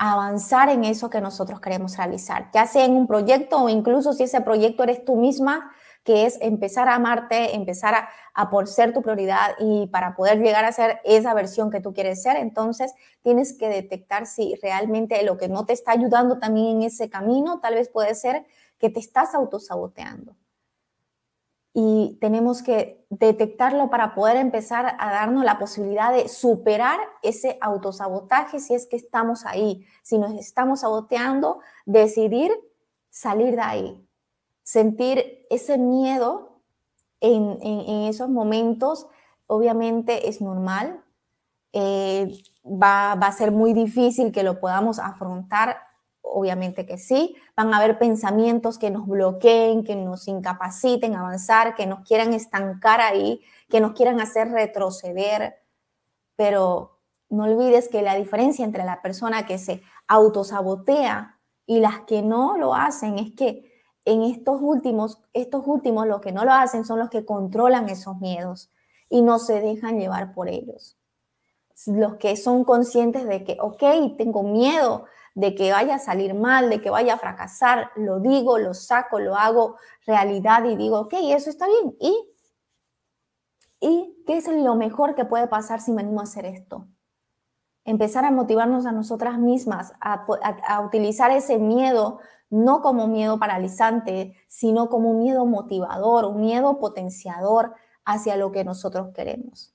a 0.00 0.12
avanzar 0.12 0.70
en 0.70 0.84
eso 0.84 1.10
que 1.10 1.20
nosotros 1.20 1.60
queremos 1.60 1.98
realizar, 1.98 2.50
ya 2.54 2.66
sea 2.66 2.86
en 2.86 2.92
un 2.92 3.06
proyecto 3.06 3.58
o 3.58 3.68
incluso 3.68 4.14
si 4.14 4.22
ese 4.22 4.40
proyecto 4.40 4.82
eres 4.82 5.04
tú 5.04 5.16
misma 5.16 5.70
que 6.04 6.24
es 6.24 6.38
empezar 6.40 6.88
a 6.88 6.94
amarte, 6.94 7.54
empezar 7.54 8.08
a, 8.34 8.50
por 8.50 8.66
ser 8.66 8.94
tu 8.94 9.02
prioridad 9.02 9.50
y 9.58 9.88
para 9.88 10.16
poder 10.16 10.38
llegar 10.38 10.64
a 10.64 10.72
ser 10.72 11.02
esa 11.04 11.34
versión 11.34 11.70
que 11.70 11.82
tú 11.82 11.92
quieres 11.92 12.22
ser, 12.22 12.38
entonces 12.38 12.94
tienes 13.22 13.52
que 13.52 13.68
detectar 13.68 14.24
si 14.24 14.54
realmente 14.62 15.22
lo 15.22 15.36
que 15.36 15.50
no 15.50 15.66
te 15.66 15.74
está 15.74 15.92
ayudando 15.92 16.38
también 16.38 16.78
en 16.78 16.82
ese 16.84 17.10
camino, 17.10 17.60
tal 17.60 17.74
vez 17.74 17.90
puede 17.90 18.14
ser 18.14 18.46
que 18.78 18.88
te 18.88 19.00
estás 19.00 19.34
autosaboteando. 19.34 20.34
Y 21.72 22.18
tenemos 22.20 22.62
que 22.62 23.06
detectarlo 23.10 23.90
para 23.90 24.14
poder 24.14 24.36
empezar 24.36 24.96
a 24.98 25.10
darnos 25.10 25.44
la 25.44 25.58
posibilidad 25.58 26.12
de 26.12 26.28
superar 26.28 26.98
ese 27.22 27.58
autosabotaje 27.60 28.58
si 28.58 28.74
es 28.74 28.86
que 28.86 28.96
estamos 28.96 29.46
ahí. 29.46 29.84
Si 30.02 30.18
nos 30.18 30.32
estamos 30.32 30.80
saboteando, 30.80 31.60
decidir 31.86 32.52
salir 33.10 33.56
de 33.56 33.62
ahí, 33.62 34.08
sentir 34.62 35.46
ese 35.50 35.78
miedo 35.78 36.60
en, 37.20 37.58
esos 38.08 38.28
momentos, 38.28 39.06
obviamente 39.46 40.28
es 40.28 40.40
normal. 40.40 41.04
Eh, 41.72 42.42
va, 42.64 43.12
a 43.12 43.32
ser 43.32 43.52
muy 43.52 43.72
difícil 43.72 44.32
que 44.32 44.42
lo 44.42 44.60
podamos 44.60 44.98
afrontar, 44.98 45.78
obviamente 46.22 46.86
que 46.86 46.98
sí. 46.98 47.36
Van 47.56 47.72
a 47.72 47.78
haber 47.78 47.98
pensamientos 47.98 48.78
que 48.78 48.90
nos 48.90 49.06
bloqueen, 49.06 49.84
que 49.84 49.96
nos 49.96 50.28
incapaciten 50.28 51.14
a 51.14 51.20
avanzar, 51.20 51.74
que 51.74 51.86
nos 51.86 52.06
quieran 52.06 52.32
estancar 52.32 53.00
ahí, 53.00 53.40
que 53.68 53.80
nos 53.80 53.92
quieran 53.92 54.20
hacer 54.20 54.50
retroceder. 54.50 55.56
Pero 56.36 56.98
no 57.28 57.44
olvides 57.44 57.88
que 57.88 58.02
la 58.02 58.14
diferencia 58.14 58.64
entre 58.64 58.84
la 58.84 59.02
persona 59.02 59.46
que 59.46 59.58
se 59.58 59.82
autosabotea 60.08 61.38
y 61.66 61.80
las 61.80 62.00
que 62.00 62.22
no 62.22 62.56
lo 62.56 62.74
hacen 62.74 63.18
es 63.18 63.32
que 63.32 63.70
en 64.04 64.22
estos 64.22 64.60
últimos, 64.60 65.20
estos 65.32 65.62
últimos, 65.66 66.06
los 66.06 66.20
que 66.20 66.32
no 66.32 66.44
lo 66.44 66.52
hacen 66.52 66.84
son 66.84 66.98
los 66.98 67.10
que 67.10 67.24
controlan 67.24 67.88
esos 67.88 68.18
miedos 68.18 68.70
y 69.08 69.22
no 69.22 69.38
se 69.38 69.60
dejan 69.60 69.98
llevar 69.98 70.32
por 70.32 70.48
ellos. 70.48 70.96
Los 71.86 72.16
que 72.16 72.36
son 72.36 72.64
conscientes 72.64 73.26
de 73.26 73.44
que, 73.44 73.56
ok, 73.60 74.16
tengo 74.16 74.42
miedo 74.42 75.06
de 75.34 75.54
que 75.54 75.72
vaya 75.72 75.96
a 75.96 75.98
salir 75.98 76.34
mal, 76.34 76.70
de 76.70 76.80
que 76.80 76.90
vaya 76.90 77.14
a 77.14 77.18
fracasar, 77.18 77.90
lo 77.96 78.20
digo, 78.20 78.58
lo 78.58 78.74
saco, 78.74 79.20
lo 79.20 79.36
hago 79.36 79.76
realidad 80.06 80.64
y 80.64 80.76
digo, 80.76 81.00
ok, 81.00 81.14
eso 81.22 81.50
está 81.50 81.66
bien. 81.66 81.96
¿Y? 82.00 82.26
¿Y 83.80 84.22
qué 84.26 84.36
es 84.36 84.48
lo 84.48 84.74
mejor 84.74 85.14
que 85.14 85.24
puede 85.24 85.46
pasar 85.46 85.80
si 85.80 85.92
me 85.92 86.02
animo 86.02 86.20
a 86.20 86.24
hacer 86.24 86.44
esto? 86.44 86.86
Empezar 87.84 88.24
a 88.26 88.30
motivarnos 88.30 88.84
a 88.84 88.92
nosotras 88.92 89.38
mismas, 89.38 89.94
a, 90.00 90.80
utilizar 90.84 91.30
ese 91.30 91.58
miedo 91.58 92.18
no 92.50 92.82
como 92.82 93.06
miedo 93.06 93.38
paralizante, 93.38 94.34
sino 94.48 94.90
como 94.90 95.12
un 95.12 95.22
miedo 95.22 95.46
motivador, 95.46 96.26
un 96.26 96.40
miedo 96.40 96.78
potenciador 96.78 97.74
hacia 98.04 98.36
lo 98.36 98.52
que 98.52 98.64
nosotros 98.64 99.12
queremos. 99.14 99.74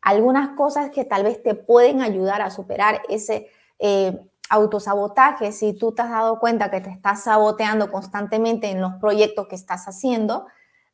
Algunas 0.00 0.50
cosas 0.56 0.90
que 0.90 1.04
tal 1.04 1.24
vez 1.24 1.42
te 1.42 1.54
pueden 1.54 2.00
ayudar 2.00 2.40
a 2.40 2.50
superar 2.50 3.02
ese 3.08 3.48
eh, 3.78 4.18
autosabotaje, 4.50 5.52
si 5.52 5.72
tú 5.72 5.92
te 5.92 6.02
has 6.02 6.10
dado 6.10 6.40
cuenta 6.40 6.70
que 6.70 6.80
te 6.80 6.90
estás 6.90 7.22
saboteando 7.22 7.90
constantemente 7.90 8.70
en 8.70 8.80
los 8.80 8.94
proyectos 8.94 9.46
que 9.46 9.54
estás 9.54 9.86
haciendo, 9.86 10.46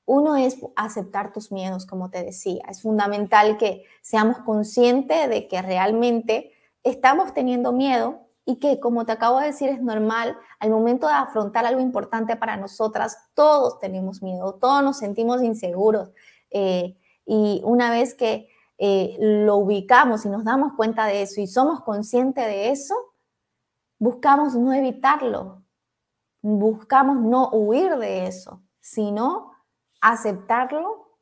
uno 0.05 0.37
es 0.37 0.59
aceptar 0.77 1.33
tus 1.33 1.51
miedos, 1.51 1.87
como 1.87 2.11
te 2.11 2.23
decía. 2.23 2.63
Es 2.69 2.83
fundamental 2.83 3.57
que 3.57 3.85
seamos 4.03 4.39
conscientes 4.39 5.29
de 5.29 5.49
que 5.49 5.61
realmente 5.63 6.53
estamos 6.85 7.35
teniendo 7.35 7.73
miedo 7.73 8.21
y 8.45 8.57
que, 8.61 8.79
como 8.79 9.05
te 9.05 9.13
acabo 9.13 9.41
de 9.41 9.47
decir, 9.47 9.69
es 9.71 9.83
normal, 9.83 10.37
al 10.61 10.71
momento 10.71 11.09
de 11.09 11.15
afrontar 11.15 11.67
algo 11.67 11.81
importante 11.81 12.37
para 12.37 12.57
nosotras, 12.57 13.19
todos 13.35 13.81
tenemos 13.81 14.23
miedo, 14.23 14.55
todos 14.55 14.85
nos 14.85 14.99
sentimos 14.99 15.43
inseguros. 15.43 16.11
Eh, 16.51 16.97
y 17.25 17.61
una 17.65 17.91
vez 17.91 18.15
que 18.15 18.49
eh, 18.79 19.17
lo 19.19 19.57
ubicamos 19.57 20.25
y 20.27 20.29
nos 20.29 20.45
damos 20.45 20.75
cuenta 20.75 21.07
de 21.07 21.23
eso 21.23 21.41
y 21.41 21.47
somos 21.47 21.81
conscientes 21.81 22.47
de 22.47 22.71
eso, 22.71 22.95
buscamos 23.99 24.55
no 24.55 24.73
evitarlo, 24.73 25.63
buscamos 26.43 27.21
no 27.21 27.51
huir 27.51 27.97
de 27.97 28.27
eso, 28.27 28.63
sino 28.81 29.53
aceptarlo, 30.01 31.19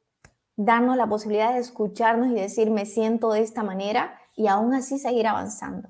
darnos 0.56 0.96
la 0.96 1.08
posibilidad 1.08 1.54
de 1.54 1.60
escucharnos 1.60 2.28
y 2.28 2.34
decir, 2.34 2.70
me 2.70 2.86
siento 2.86 3.32
de 3.32 3.40
esta 3.42 3.62
manera 3.62 4.18
y 4.36 4.48
aún 4.48 4.74
así 4.74 4.98
seguir 4.98 5.26
avanzando 5.26 5.88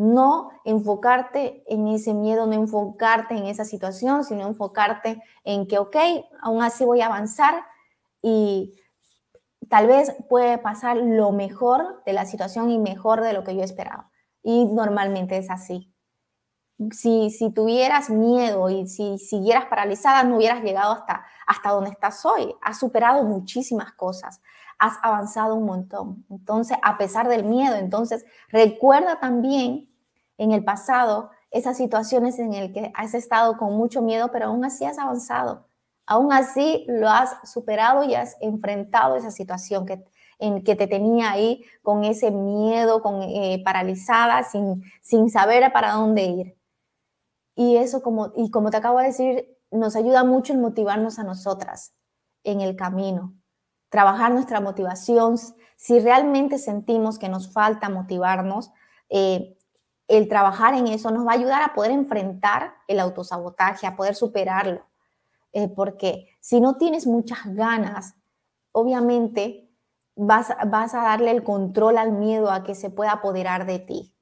no 0.00 0.48
enfocarte 0.64 1.62
en 1.66 1.86
ese 1.86 2.14
miedo, 2.14 2.46
no 2.46 2.54
enfocarte 2.54 3.36
en 3.36 3.44
esa 3.44 3.66
situación, 3.66 4.24
sino 4.24 4.46
enfocarte 4.46 5.22
en 5.44 5.66
que, 5.66 5.76
ok, 5.76 5.94
aún 6.40 6.62
así 6.62 6.86
voy 6.86 7.02
a 7.02 7.06
avanzar 7.06 7.66
y 8.22 8.72
tal 9.68 9.88
vez 9.88 10.16
puede 10.30 10.56
pasar 10.56 10.96
lo 10.96 11.32
mejor 11.32 12.02
de 12.06 12.14
la 12.14 12.24
situación 12.24 12.70
y 12.70 12.78
mejor 12.78 13.20
de 13.20 13.34
lo 13.34 13.44
que 13.44 13.54
yo 13.54 13.62
esperaba. 13.62 14.10
Y 14.42 14.64
normalmente 14.64 15.36
es 15.36 15.50
así. 15.50 15.89
Si, 16.92 17.52
tuvieras 17.54 18.08
miedo 18.10 18.70
y 18.70 18.86
si 18.86 19.18
siguieras 19.18 19.66
paralizada, 19.66 20.22
no 20.22 20.36
hubieras 20.36 20.62
llegado 20.62 20.92
hasta, 20.92 21.24
hasta 21.46 21.70
donde 21.70 21.90
estás 21.90 22.24
hoy. 22.24 22.54
Has 22.62 22.78
superado 22.78 23.22
muchísimas 23.24 23.92
cosas, 23.92 24.40
has 24.78 24.94
avanzado 25.02 25.54
un 25.54 25.66
montón. 25.66 26.24
Entonces, 26.30 26.78
a 26.82 26.96
pesar 26.96 27.28
del 27.28 27.44
miedo, 27.44 27.76
entonces 27.76 28.24
recuerda 28.48 29.20
también 29.20 29.90
en 30.38 30.52
el 30.52 30.64
pasado, 30.64 31.30
esas 31.50 31.76
situaciones 31.76 32.38
en 32.38 32.52
las 32.52 32.70
que 32.70 32.90
has 32.94 33.12
estado 33.12 33.58
con 33.58 33.76
mucho 33.76 34.00
miedo, 34.00 34.30
pero 34.32 34.46
aún 34.46 34.64
así 34.64 34.86
has 34.86 34.98
avanzado. 34.98 35.66
Aún 36.06 36.32
así 36.32 36.86
lo 36.88 37.10
has 37.10 37.36
superado 37.44 38.04
y 38.04 38.14
has 38.14 38.36
enfrentado 38.40 39.16
esa 39.16 39.30
situación 39.30 39.84
que, 39.84 40.02
en 40.38 40.64
que 40.64 40.76
te 40.76 40.86
tenía 40.86 41.30
ahí 41.30 41.62
con 41.82 42.04
ese 42.04 42.30
miedo, 42.30 43.02
con, 43.02 43.22
eh, 43.22 43.60
paralizada, 43.64 44.42
sin, 44.44 44.82
sin 45.02 45.28
saber 45.28 45.70
para 45.72 45.92
dónde 45.92 46.22
ir. 46.22 46.59
Y 47.60 47.76
eso, 47.76 48.00
como, 48.00 48.32
y 48.36 48.50
como 48.50 48.70
te 48.70 48.78
acabo 48.78 49.00
de 49.00 49.08
decir, 49.08 49.58
nos 49.70 49.94
ayuda 49.94 50.24
mucho 50.24 50.54
en 50.54 50.62
motivarnos 50.62 51.18
a 51.18 51.24
nosotras 51.24 51.94
en 52.42 52.62
el 52.62 52.74
camino. 52.74 53.34
Trabajar 53.90 54.32
nuestra 54.32 54.62
motivación. 54.62 55.36
Si 55.76 56.00
realmente 56.00 56.56
sentimos 56.56 57.18
que 57.18 57.28
nos 57.28 57.52
falta 57.52 57.90
motivarnos, 57.90 58.70
eh, 59.10 59.58
el 60.08 60.26
trabajar 60.26 60.72
en 60.72 60.86
eso 60.86 61.10
nos 61.10 61.26
va 61.26 61.32
a 61.32 61.34
ayudar 61.34 61.60
a 61.62 61.74
poder 61.74 61.90
enfrentar 61.90 62.76
el 62.88 62.98
autosabotaje, 62.98 63.86
a 63.86 63.94
poder 63.94 64.14
superarlo. 64.14 64.86
Eh, 65.52 65.68
porque 65.68 66.28
si 66.40 66.62
no 66.62 66.78
tienes 66.78 67.06
muchas 67.06 67.44
ganas, 67.44 68.14
obviamente 68.72 69.70
vas, 70.16 70.48
vas 70.66 70.94
a 70.94 71.02
darle 71.02 71.30
el 71.30 71.44
control 71.44 71.98
al 71.98 72.12
miedo 72.12 72.50
a 72.50 72.62
que 72.62 72.74
se 72.74 72.88
pueda 72.88 73.12
apoderar 73.12 73.66
de 73.66 73.80
ti. 73.80 74.14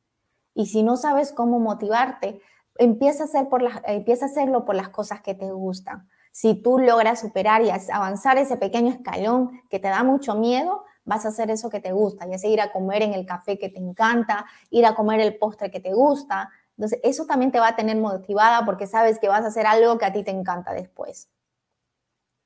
Y 0.55 0.67
si 0.67 0.83
no 0.83 0.97
sabes 0.97 1.31
cómo 1.33 1.61
motivarte, 1.61 2.43
empieza 2.79 3.25
a, 3.25 3.27
hacer 3.27 3.49
por 3.49 3.63
las, 3.63 3.81
empieza 3.85 4.25
a 4.25 4.29
hacerlo 4.29 4.65
por 4.65 4.75
las 4.75 4.89
cosas 4.89 5.21
que 5.21 5.35
te 5.35 5.51
gustan. 5.51 6.09
Si 6.33 6.55
tú 6.55 6.79
logras 6.79 7.21
superar 7.21 7.63
y 7.63 7.71
avanzar 7.93 8.39
ese 8.39 8.57
pequeño 8.57 8.93
escalón 8.93 9.61
que 9.69 9.79
te 9.79 9.89
da 9.89 10.03
mucho 10.05 10.35
miedo, 10.37 10.85
vas 11.05 11.25
a 11.25 11.29
hacer 11.29 11.51
eso 11.51 11.71
que 11.71 11.81
te 11.81 11.93
gusta, 11.93 12.27
ya 12.27 12.39
sea 12.39 12.51
ir 12.51 12.61
a 12.61 12.71
comer 12.71 13.03
en 13.03 13.15
el 13.15 13.27
café 13.27 13.59
que 13.59 13.69
te 13.69 13.79
encanta, 13.79 14.47
ir 14.71 14.87
a 14.87 14.95
comer 14.95 15.21
el 15.21 15.37
postre 15.39 15.71
que 15.71 15.81
te 15.81 15.93
gusta. 15.93 16.51
Entonces, 16.77 17.01
eso 17.03 17.27
también 17.27 17.51
te 17.51 17.59
va 17.59 17.69
a 17.69 17.77
tener 17.77 17.97
motivada 17.97 18.65
porque 18.65 18.87
sabes 18.87 19.19
que 19.19 19.29
vas 19.29 19.45
a 19.45 19.49
hacer 19.49 19.67
algo 19.67 19.99
que 19.99 20.05
a 20.05 20.13
ti 20.13 20.23
te 20.23 20.31
encanta 20.31 20.73
después. 20.73 21.29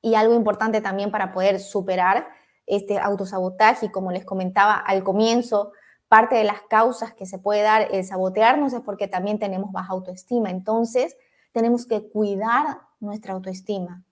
Y 0.01 0.15
algo 0.15 0.33
importante 0.33 0.81
también 0.81 1.11
para 1.11 1.31
poder 1.31 1.59
superar 1.59 2.27
este 2.65 2.97
autosabotaje, 2.99 3.91
como 3.91 4.11
les 4.11 4.25
comentaba 4.25 4.75
al 4.75 5.03
comienzo, 5.03 5.73
parte 6.13 6.35
de 6.35 6.43
las 6.43 6.61
causas 6.69 7.15
que 7.15 7.25
se 7.25 7.39
puede 7.39 7.63
dar 7.63 7.87
el 7.89 8.05
sabotearnos 8.05 8.71
es 8.71 8.81
porque 8.81 9.07
también 9.07 9.39
tenemos 9.39 9.71
baja 9.71 9.93
autoestima. 9.93 10.51
Entonces, 10.51 11.17
tenemos 11.53 11.87
que 11.87 12.07
cuidar 12.07 12.81
nuestra 12.99 13.33
autoestima. 13.33 14.03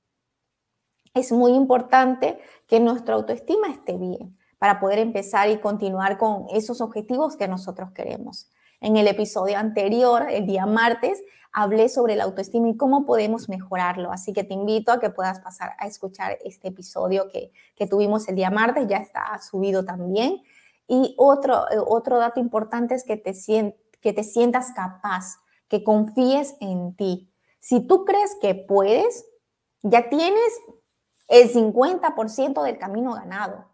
Es 1.13 1.31
muy 1.31 1.51
importante 1.51 2.39
que 2.65 2.79
nuestra 2.79 3.13
autoestima 3.13 3.69
esté 3.69 3.99
bien 3.99 4.35
para 4.57 4.79
poder 4.79 4.97
empezar 4.97 5.51
y 5.51 5.59
continuar 5.59 6.17
con 6.17 6.47
esos 6.51 6.81
objetivos 6.81 7.35
que 7.35 7.47
nosotros 7.47 7.91
queremos. 7.91 8.49
En 8.79 8.97
el 8.97 9.07
episodio 9.07 9.59
anterior, 9.59 10.25
el 10.27 10.47
día 10.47 10.65
martes, 10.65 11.21
hablé 11.53 11.87
sobre 11.87 12.15
la 12.15 12.23
autoestima 12.23 12.69
y 12.69 12.77
cómo 12.77 13.05
podemos 13.05 13.47
mejorarlo. 13.47 14.11
Así 14.11 14.33
que 14.33 14.43
te 14.43 14.55
invito 14.55 14.91
a 14.91 14.99
que 14.99 15.11
puedas 15.11 15.39
pasar 15.39 15.73
a 15.77 15.85
escuchar 15.85 16.39
este 16.43 16.69
episodio 16.69 17.27
que, 17.29 17.51
tuvimos 17.87 18.27
el 18.27 18.35
día 18.35 18.49
martes, 18.49 18.87
ya 18.87 18.97
está 18.97 19.37
subido 19.39 19.85
también. 19.85 20.41
Y 20.93 21.15
otro, 21.17 21.71
eh, 21.71 21.77
otro 21.79 22.17
dato 22.17 22.41
importante 22.41 22.95
es 22.95 23.05
que 23.05 23.15
te, 23.15 23.33
que 24.01 24.11
te 24.11 24.23
sientas 24.25 24.73
capaz, 24.73 25.37
que 25.69 25.85
confíes 25.85 26.57
en 26.59 26.97
ti. 26.97 27.33
Si 27.61 27.87
tú 27.87 28.03
crees 28.03 28.35
que 28.41 28.55
puedes, 28.55 29.25
ya 29.83 30.09
tienes 30.09 30.59
el 31.29 31.49
50% 31.49 32.61
del 32.63 32.77
camino 32.77 33.13
ganado, 33.13 33.69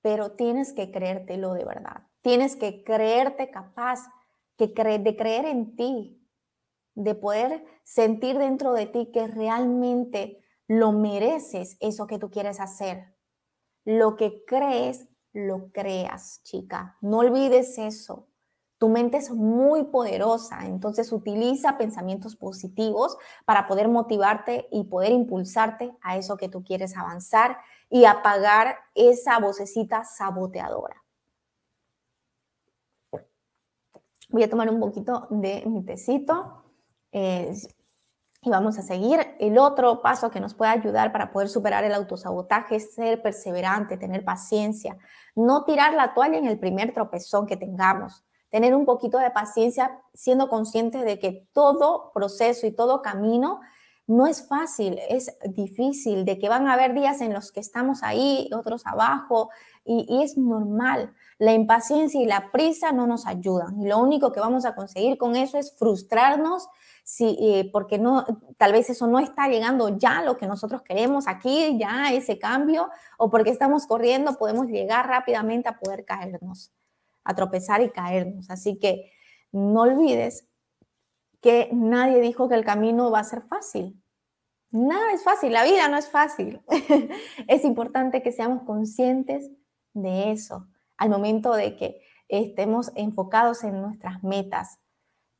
pero 0.00 0.36
tienes 0.36 0.72
que 0.72 0.92
creértelo 0.92 1.54
de 1.54 1.64
verdad. 1.64 2.06
Tienes 2.20 2.54
que 2.54 2.84
creerte 2.84 3.50
capaz 3.50 3.98
que 4.56 4.68
de 4.68 5.16
creer 5.16 5.44
en 5.44 5.74
ti, 5.74 6.24
de 6.94 7.16
poder 7.16 7.64
sentir 7.82 8.38
dentro 8.38 8.74
de 8.74 8.86
ti 8.86 9.10
que 9.12 9.26
realmente 9.26 10.40
lo 10.68 10.92
mereces, 10.92 11.76
eso 11.80 12.06
que 12.06 12.20
tú 12.20 12.30
quieres 12.30 12.60
hacer. 12.60 13.16
Lo 13.84 14.14
que 14.14 14.44
crees, 14.46 15.09
lo 15.32 15.70
creas, 15.72 16.40
chica. 16.42 16.96
No 17.00 17.18
olvides 17.18 17.78
eso. 17.78 18.26
Tu 18.78 18.88
mente 18.88 19.18
es 19.18 19.30
muy 19.30 19.84
poderosa, 19.84 20.64
entonces 20.64 21.12
utiliza 21.12 21.76
pensamientos 21.76 22.34
positivos 22.34 23.18
para 23.44 23.66
poder 23.66 23.88
motivarte 23.88 24.68
y 24.70 24.84
poder 24.84 25.12
impulsarte 25.12 25.94
a 26.00 26.16
eso 26.16 26.38
que 26.38 26.48
tú 26.48 26.64
quieres 26.64 26.96
avanzar 26.96 27.58
y 27.90 28.06
apagar 28.06 28.76
esa 28.94 29.38
vocecita 29.38 30.04
saboteadora. 30.04 31.04
Voy 34.30 34.44
a 34.44 34.48
tomar 34.48 34.70
un 34.70 34.80
poquito 34.80 35.26
de 35.28 35.64
mi 35.66 35.84
tecito 35.84 36.64
y 38.42 38.50
vamos 38.50 38.78
a 38.78 38.82
seguir. 38.82 39.20
El 39.38 39.58
otro 39.58 40.00
paso 40.02 40.30
que 40.30 40.40
nos 40.40 40.54
puede 40.54 40.70
ayudar 40.70 41.12
para 41.12 41.30
poder 41.30 41.48
superar 41.48 41.84
el 41.84 41.92
autosabotaje 41.92 42.76
es 42.76 42.94
ser 42.94 43.22
perseverante, 43.22 43.96
tener 43.96 44.24
paciencia, 44.24 44.96
no 45.34 45.64
tirar 45.64 45.94
la 45.94 46.14
toalla 46.14 46.38
en 46.38 46.46
el 46.46 46.58
primer 46.58 46.94
tropezón 46.94 47.46
que 47.46 47.56
tengamos, 47.56 48.24
tener 48.50 48.74
un 48.74 48.86
poquito 48.86 49.18
de 49.18 49.30
paciencia 49.30 50.00
siendo 50.14 50.48
conscientes 50.48 51.04
de 51.04 51.18
que 51.18 51.46
todo 51.52 52.12
proceso 52.14 52.66
y 52.66 52.72
todo 52.72 53.02
camino 53.02 53.60
no 54.06 54.26
es 54.26 54.48
fácil, 54.48 54.98
es 55.08 55.38
difícil, 55.44 56.24
de 56.24 56.36
que 56.36 56.48
van 56.48 56.66
a 56.66 56.72
haber 56.72 56.94
días 56.94 57.20
en 57.20 57.32
los 57.32 57.52
que 57.52 57.60
estamos 57.60 58.02
ahí, 58.02 58.50
otros 58.52 58.84
abajo, 58.84 59.50
y, 59.84 60.22
es 60.24 60.36
normal. 60.36 61.14
La 61.38 61.52
impaciencia 61.52 62.20
y 62.20 62.26
la 62.26 62.50
prisa 62.50 62.90
no 62.90 63.06
nos 63.06 63.26
ayudan. 63.26 63.80
Y 63.80 63.86
lo 63.86 63.98
único 63.98 64.32
que 64.32 64.40
vamos 64.40 64.64
a 64.64 64.74
conseguir 64.74 65.16
con 65.16 65.36
eso 65.36 65.58
es 65.58 65.76
frustrarnos 65.78 66.68
si, 67.04 67.36
eh, 67.40 67.70
porque 67.72 67.98
no, 67.98 68.24
tal 68.56 68.72
vez 68.72 68.90
eso 68.90 69.06
no 69.06 69.18
está 69.18 69.48
llegando 69.48 69.98
ya 69.98 70.22
lo 70.22 70.36
que 70.36 70.46
nosotros 70.46 70.82
queremos 70.82 71.26
aquí, 71.26 71.78
ya 71.78 72.12
ese 72.12 72.38
cambio, 72.38 72.88
o 73.18 73.30
porque 73.30 73.50
estamos 73.50 73.86
corriendo, 73.86 74.36
podemos 74.36 74.66
llegar 74.66 75.08
rápidamente 75.08 75.68
a 75.68 75.78
poder 75.78 76.04
caernos, 76.04 76.72
a 77.24 77.34
tropezar 77.34 77.82
y 77.82 77.90
caernos. 77.90 78.50
Así 78.50 78.78
que 78.78 79.10
no 79.52 79.82
olvides 79.82 80.48
que 81.40 81.70
nadie 81.72 82.20
dijo 82.20 82.48
que 82.48 82.54
el 82.54 82.64
camino 82.64 83.10
va 83.10 83.20
a 83.20 83.24
ser 83.24 83.42
fácil. 83.42 84.00
Nada 84.70 85.12
es 85.12 85.24
fácil, 85.24 85.52
la 85.52 85.64
vida 85.64 85.88
no 85.88 85.96
es 85.96 86.08
fácil. 86.08 86.60
es 87.48 87.64
importante 87.64 88.22
que 88.22 88.30
seamos 88.30 88.62
conscientes 88.62 89.50
de 89.94 90.30
eso 90.30 90.68
al 90.96 91.08
momento 91.08 91.54
de 91.54 91.76
que 91.76 92.00
estemos 92.28 92.92
enfocados 92.94 93.64
en 93.64 93.80
nuestras 93.80 94.22
metas. 94.22 94.78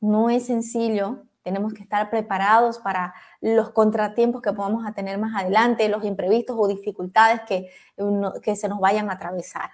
No 0.01 0.29
es 0.29 0.47
sencillo, 0.47 1.23
tenemos 1.43 1.73
que 1.73 1.83
estar 1.83 2.09
preparados 2.09 2.79
para 2.79 3.13
los 3.39 3.71
contratiempos 3.71 4.41
que 4.41 4.53
podamos 4.53 4.83
tener 4.93 5.17
más 5.17 5.41
adelante, 5.41 5.89
los 5.89 6.03
imprevistos 6.03 6.55
o 6.59 6.67
dificultades 6.67 7.41
que, 7.47 7.71
que 8.43 8.55
se 8.55 8.69
nos 8.69 8.79
vayan 8.79 9.09
a 9.09 9.13
atravesar. 9.13 9.71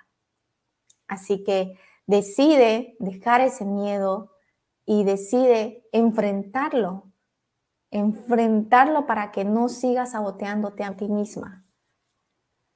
Así 1.07 1.43
que 1.43 1.77
decide 2.05 2.95
dejar 2.99 3.41
ese 3.41 3.65
miedo 3.65 4.31
y 4.85 5.03
decide 5.03 5.87
enfrentarlo 5.91 7.07
enfrentarlo 7.91 9.05
para 9.05 9.31
que 9.31 9.45
no 9.45 9.69
sigas 9.69 10.11
saboteándote 10.11 10.83
a 10.83 10.95
ti 10.95 11.07
misma. 11.07 11.65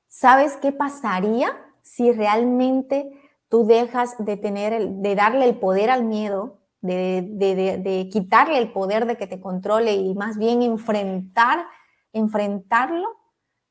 ¿Sabes 0.07 0.57
qué 0.57 0.71
pasaría 0.71 1.57
si 1.81 2.11
realmente 2.11 3.11
tú 3.49 3.65
dejas 3.65 4.15
de 4.19 4.37
tener, 4.37 4.87
de 4.87 5.15
darle 5.15 5.45
el 5.45 5.57
poder 5.57 5.89
al 5.89 6.03
miedo, 6.03 6.60
de, 6.81 8.09
quitarle 8.11 8.57
el 8.57 8.71
poder 8.71 9.05
de 9.05 9.17
que 9.17 9.27
te 9.27 9.39
controle 9.39 9.95
y 9.95 10.13
más 10.15 10.37
bien 10.37 10.61
enfrentar, 10.61 11.65
enfrentarlo? 12.13 13.07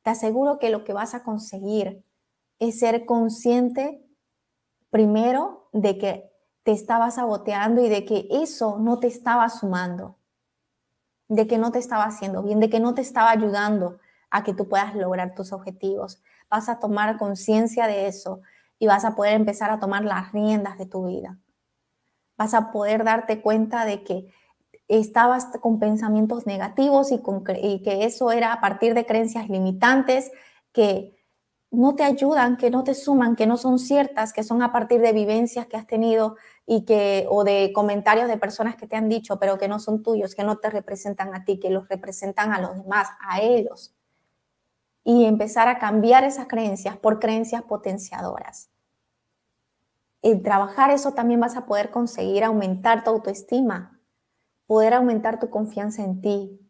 Te 0.03 0.11
aseguro 0.11 0.59
que 0.59 0.71
lo 0.71 0.85
que 0.85 0.93
vas 0.93 1.15
a 1.15 1.23
conseguir 1.23 2.05
es 2.59 2.79
ser 2.79 3.07
consciente 3.07 4.03
primero 4.91 5.69
de 5.73 5.99
que 5.99 6.31
te 6.63 6.73
estaba 6.73 7.11
saboteando 7.11 7.85
y 7.85 7.89
de 7.89 8.05
que 8.05 8.29
eso 8.31 8.79
no 8.79 8.99
te 8.99 9.07
estaba 9.07 9.49
sumando 9.49 10.17
de 11.31 11.47
que 11.47 11.59
no 11.59 11.71
te 11.71 11.79
estaba 11.79 12.05
haciendo 12.05 12.43
bien, 12.43 12.59
de 12.59 12.69
que 12.69 12.81
no 12.81 12.93
te 12.93 13.03
estaba 13.03 13.31
ayudando 13.31 14.01
a 14.31 14.43
que 14.43 14.53
tú 14.53 14.69
puedas 14.69 14.97
lograr 14.97 15.35
tus 15.35 15.53
objetivos. 15.53 16.21
Vas 16.51 16.69
a 16.69 16.81
tomar 16.81 17.19
conciencia 17.19 17.87
de 17.87 18.09
eso 18.09 18.41
y 18.81 18.89
vas 18.89 19.05
a 19.05 19.15
poder 19.15 19.35
empezar 19.35 19.71
a 19.71 19.79
tomar 19.79 20.05
las 20.05 20.33
riendas 20.33 20.77
de 20.77 20.87
tu 20.87 21.07
vida. 21.07 21.39
Vas 22.41 22.55
a 22.55 22.73
poder 22.73 23.05
darte 23.05 23.43
cuenta 23.43 23.85
de 23.85 24.03
que 24.03 24.33
estabas 24.89 25.49
con 25.61 25.79
pensamientos 25.79 26.47
negativos 26.47 27.13
y, 27.13 27.21
y 27.63 27.83
que 27.83 28.07
eso 28.07 28.33
era 28.33 28.55
a 28.55 28.63
partir 28.63 28.95
de 28.95 29.05
creencias 29.05 29.51
limitantes 29.51 30.33
que 30.73 31.21
no 31.71 31.97
te 31.97 32.03
ayudan, 32.03 32.57
que 32.57 32.71
no 32.71 32.83
te 32.83 32.95
suman, 32.95 33.37
que 33.37 33.47
no 33.47 33.59
son 33.59 33.79
ciertas, 33.79 34.33
que 34.33 34.43
son 34.43 34.63
a 34.63 34.73
partir 34.73 35.03
de 35.03 35.13
vivencias 35.13 35.67
que 35.67 35.77
has 35.77 35.87
tenido 35.87 36.37
y 36.65 36.87
que 36.87 37.27
o 37.29 37.45
de 37.45 37.73
comentarios 37.75 38.27
de 38.27 38.39
personas 38.39 38.75
que 38.75 38.87
te 38.87 38.97
han 38.97 39.11
dicho, 39.11 39.39
pero 39.39 39.59
que 39.59 39.69
no 39.69 39.79
son 39.79 40.03
tuyos, 40.03 40.35
que 40.35 40.43
no 40.43 40.57
te 40.57 40.71
representan 40.71 41.35
a 41.35 41.45
ti, 41.45 41.61
que 41.61 41.69
los 41.69 41.91
representan 41.91 42.55
a 42.55 42.61
los 42.63 42.75
demás, 42.75 43.09
a 43.21 43.43
ellos. 43.43 43.95
Y 45.05 45.27
empezar 45.27 45.69
a 45.69 45.79
cambiar 45.79 46.25
esas 46.25 46.47
creencias 46.47 46.97
por 46.97 47.21
creencias 47.21 47.65
potenciadoras. 47.65 48.70
En 50.23 50.43
trabajar 50.43 50.91
eso 50.91 51.13
también 51.13 51.41
vas 51.41 51.57
a 51.57 51.67
poder 51.67 51.91
conseguir 51.91 52.45
aumentar 52.45 53.05
tu 53.05 53.11
autoestima, 53.11 54.01
poder 54.67 54.95
aumentar 54.95 55.41
tu 55.41 55.51
confianza 55.51 56.03
en 56.03 56.21
ti. 56.21 56.61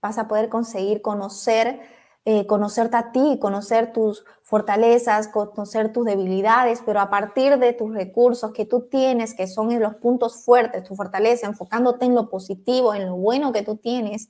Vas 0.00 0.18
a 0.18 0.28
poder 0.28 0.48
conseguir 0.48 1.02
conocer 1.02 1.80
eh, 2.26 2.46
conocerte 2.46 2.98
a 2.98 3.12
ti, 3.12 3.38
conocer 3.40 3.94
tus 3.94 4.26
fortalezas, 4.42 5.28
conocer 5.28 5.90
tus 5.90 6.04
debilidades, 6.04 6.82
pero 6.84 7.00
a 7.00 7.08
partir 7.08 7.58
de 7.58 7.72
tus 7.72 7.94
recursos 7.94 8.52
que 8.52 8.66
tú 8.66 8.88
tienes, 8.90 9.32
que 9.32 9.46
son 9.46 9.80
los 9.80 9.94
puntos 9.96 10.44
fuertes, 10.44 10.84
tu 10.84 10.94
fortaleza, 10.94 11.46
enfocándote 11.46 12.04
en 12.04 12.14
lo 12.14 12.28
positivo, 12.28 12.92
en 12.92 13.06
lo 13.06 13.16
bueno 13.16 13.54
que 13.54 13.62
tú 13.62 13.78
tienes, 13.78 14.28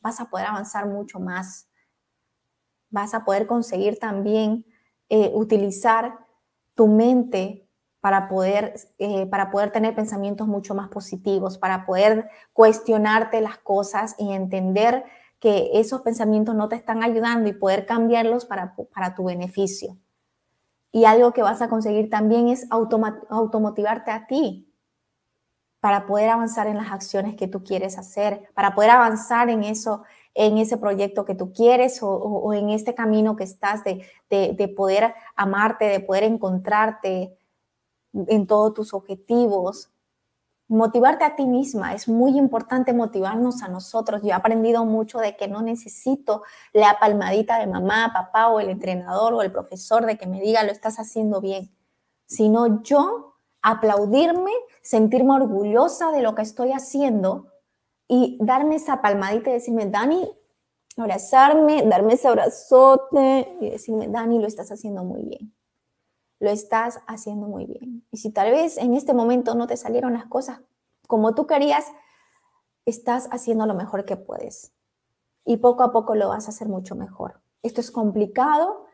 vas 0.00 0.20
a 0.20 0.28
poder 0.28 0.48
avanzar 0.48 0.86
mucho 0.86 1.18
más. 1.18 1.66
Vas 2.90 3.14
a 3.14 3.24
poder 3.24 3.46
conseguir 3.46 3.98
también 3.98 4.66
eh, 5.08 5.30
utilizar 5.32 6.26
tu 6.74 6.88
mente 6.88 7.69
para 8.00 8.28
poder, 8.28 8.74
eh, 8.98 9.26
para 9.26 9.50
poder 9.50 9.70
tener 9.70 9.94
pensamientos 9.94 10.46
mucho 10.46 10.74
más 10.74 10.88
positivos, 10.88 11.58
para 11.58 11.84
poder 11.84 12.30
cuestionarte 12.52 13.40
las 13.40 13.58
cosas 13.58 14.14
y 14.18 14.32
entender 14.32 15.04
que 15.38 15.70
esos 15.74 16.02
pensamientos 16.02 16.54
no 16.54 16.68
te 16.68 16.76
están 16.76 17.02
ayudando 17.02 17.48
y 17.48 17.52
poder 17.52 17.86
cambiarlos 17.86 18.44
para, 18.44 18.74
para 18.94 19.14
tu 19.14 19.24
beneficio. 19.24 19.96
Y 20.92 21.04
algo 21.04 21.32
que 21.32 21.42
vas 21.42 21.62
a 21.62 21.68
conseguir 21.68 22.10
también 22.10 22.48
es 22.48 22.66
automotivarte 22.70 24.10
a 24.10 24.26
ti 24.26 24.66
para 25.80 26.06
poder 26.06 26.28
avanzar 26.28 26.66
en 26.66 26.76
las 26.76 26.90
acciones 26.90 27.36
que 27.36 27.48
tú 27.48 27.64
quieres 27.64 27.96
hacer, 27.96 28.50
para 28.54 28.74
poder 28.74 28.90
avanzar 28.90 29.48
en 29.48 29.64
eso, 29.64 30.02
en 30.34 30.58
ese 30.58 30.76
proyecto 30.76 31.24
que 31.24 31.34
tú 31.34 31.52
quieres 31.52 32.00
o, 32.02 32.52
en 32.52 32.68
este 32.68 32.94
camino 32.94 33.36
que 33.36 33.44
estás 33.44 33.82
de, 33.84 34.04
de 34.28 34.68
poder 34.68 35.14
amarte, 35.36 35.86
de 35.86 36.00
poder 36.00 36.24
encontrarte 36.24 37.39
en 38.12 38.46
todos 38.46 38.74
tus 38.74 38.94
objetivos, 38.94 39.90
motivarte 40.70 41.24
a 41.24 41.34
ti 41.34 41.46
misma. 41.46 41.94
Es 41.94 42.08
muy 42.08 42.38
importante 42.38 42.92
motivarnos 42.92 43.62
a 43.62 43.68
nosotros. 43.68 44.22
Yo 44.22 44.28
he 44.28 44.32
aprendido 44.32 44.84
mucho 44.84 45.18
de 45.18 45.36
que 45.36 45.48
no 45.48 45.62
necesito 45.62 46.42
la 46.72 46.98
palmadita 47.00 47.58
de 47.58 47.66
mamá, 47.66 48.12
papá 48.14 48.48
o 48.48 48.60
el 48.60 48.70
entrenador 48.70 49.34
o 49.34 49.42
el 49.42 49.50
profesor 49.50 50.06
de 50.06 50.16
que 50.16 50.26
me 50.26 50.40
diga 50.40 50.62
lo 50.62 50.70
estás 50.72 50.98
haciendo 50.98 51.40
bien. 51.40 51.70
sino 52.26 52.82
yo 52.84 53.34
aplaudirme, 53.60 54.52
sentirme 54.82 55.34
orgullosa 55.34 56.12
de 56.12 56.22
lo 56.22 56.36
que 56.36 56.42
estoy 56.42 56.70
haciendo 56.70 57.48
y 58.06 58.38
darme 58.40 58.76
esa 58.76 59.02
palmadita 59.02 59.50
y 59.50 59.54
decirme, 59.54 59.86
Dani, 59.86 60.30
abrazarme, 60.96 61.82
darme 61.82 62.14
ese 62.14 62.28
abrazote 62.28 63.56
y 63.60 63.70
decirme, 63.70 64.06
Dani, 64.06 64.38
lo 64.38 64.46
estás 64.46 64.70
haciendo 64.70 65.02
muy 65.02 65.22
bien. 65.22 65.52
Lo 66.40 66.50
estás 66.50 67.00
haciendo 67.06 67.46
muy 67.46 67.66
bien. 67.66 68.04
Y 68.10 68.16
si 68.16 68.32
tal 68.32 68.50
vez 68.50 68.76
en 68.78 68.94
este 68.94 69.14
momento 69.14 69.54
no 69.54 69.68
te 69.68 69.76
salieron 69.76 70.14
las 70.14 70.26
cosas 70.26 70.60
como 71.06 71.34
tú 71.34 71.46
querías, 71.46 71.86
estás 72.86 73.28
haciendo 73.30 73.66
lo 73.66 73.74
mejor 73.74 74.04
que 74.04 74.16
puedes. 74.16 74.72
Y 75.44 75.58
poco 75.58 75.82
a 75.82 75.92
poco 75.92 76.14
lo 76.14 76.28
vas 76.28 76.46
a 76.46 76.50
hacer 76.50 76.68
mucho 76.68 76.94
mejor. 76.94 77.40
Esto 77.62 77.80
es 77.80 77.90
complicado, 77.90 78.86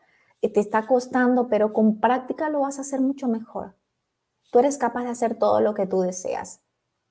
eh, 0.42 0.52
te 0.52 0.60
está 0.60 0.86
costando, 0.86 1.48
pero 1.48 1.72
con 1.72 2.00
práctica 2.00 2.48
lo 2.48 2.60
vas 2.60 2.78
a 2.78 2.82
hacer 2.82 3.00
mucho 3.00 3.28
mejor. 3.28 3.76
Tú 4.50 4.58
eres 4.58 4.78
capaz 4.78 5.04
de 5.04 5.10
hacer 5.10 5.38
todo 5.38 5.60
lo 5.60 5.74
que 5.74 5.86
tú 5.86 6.00
deseas. 6.00 6.60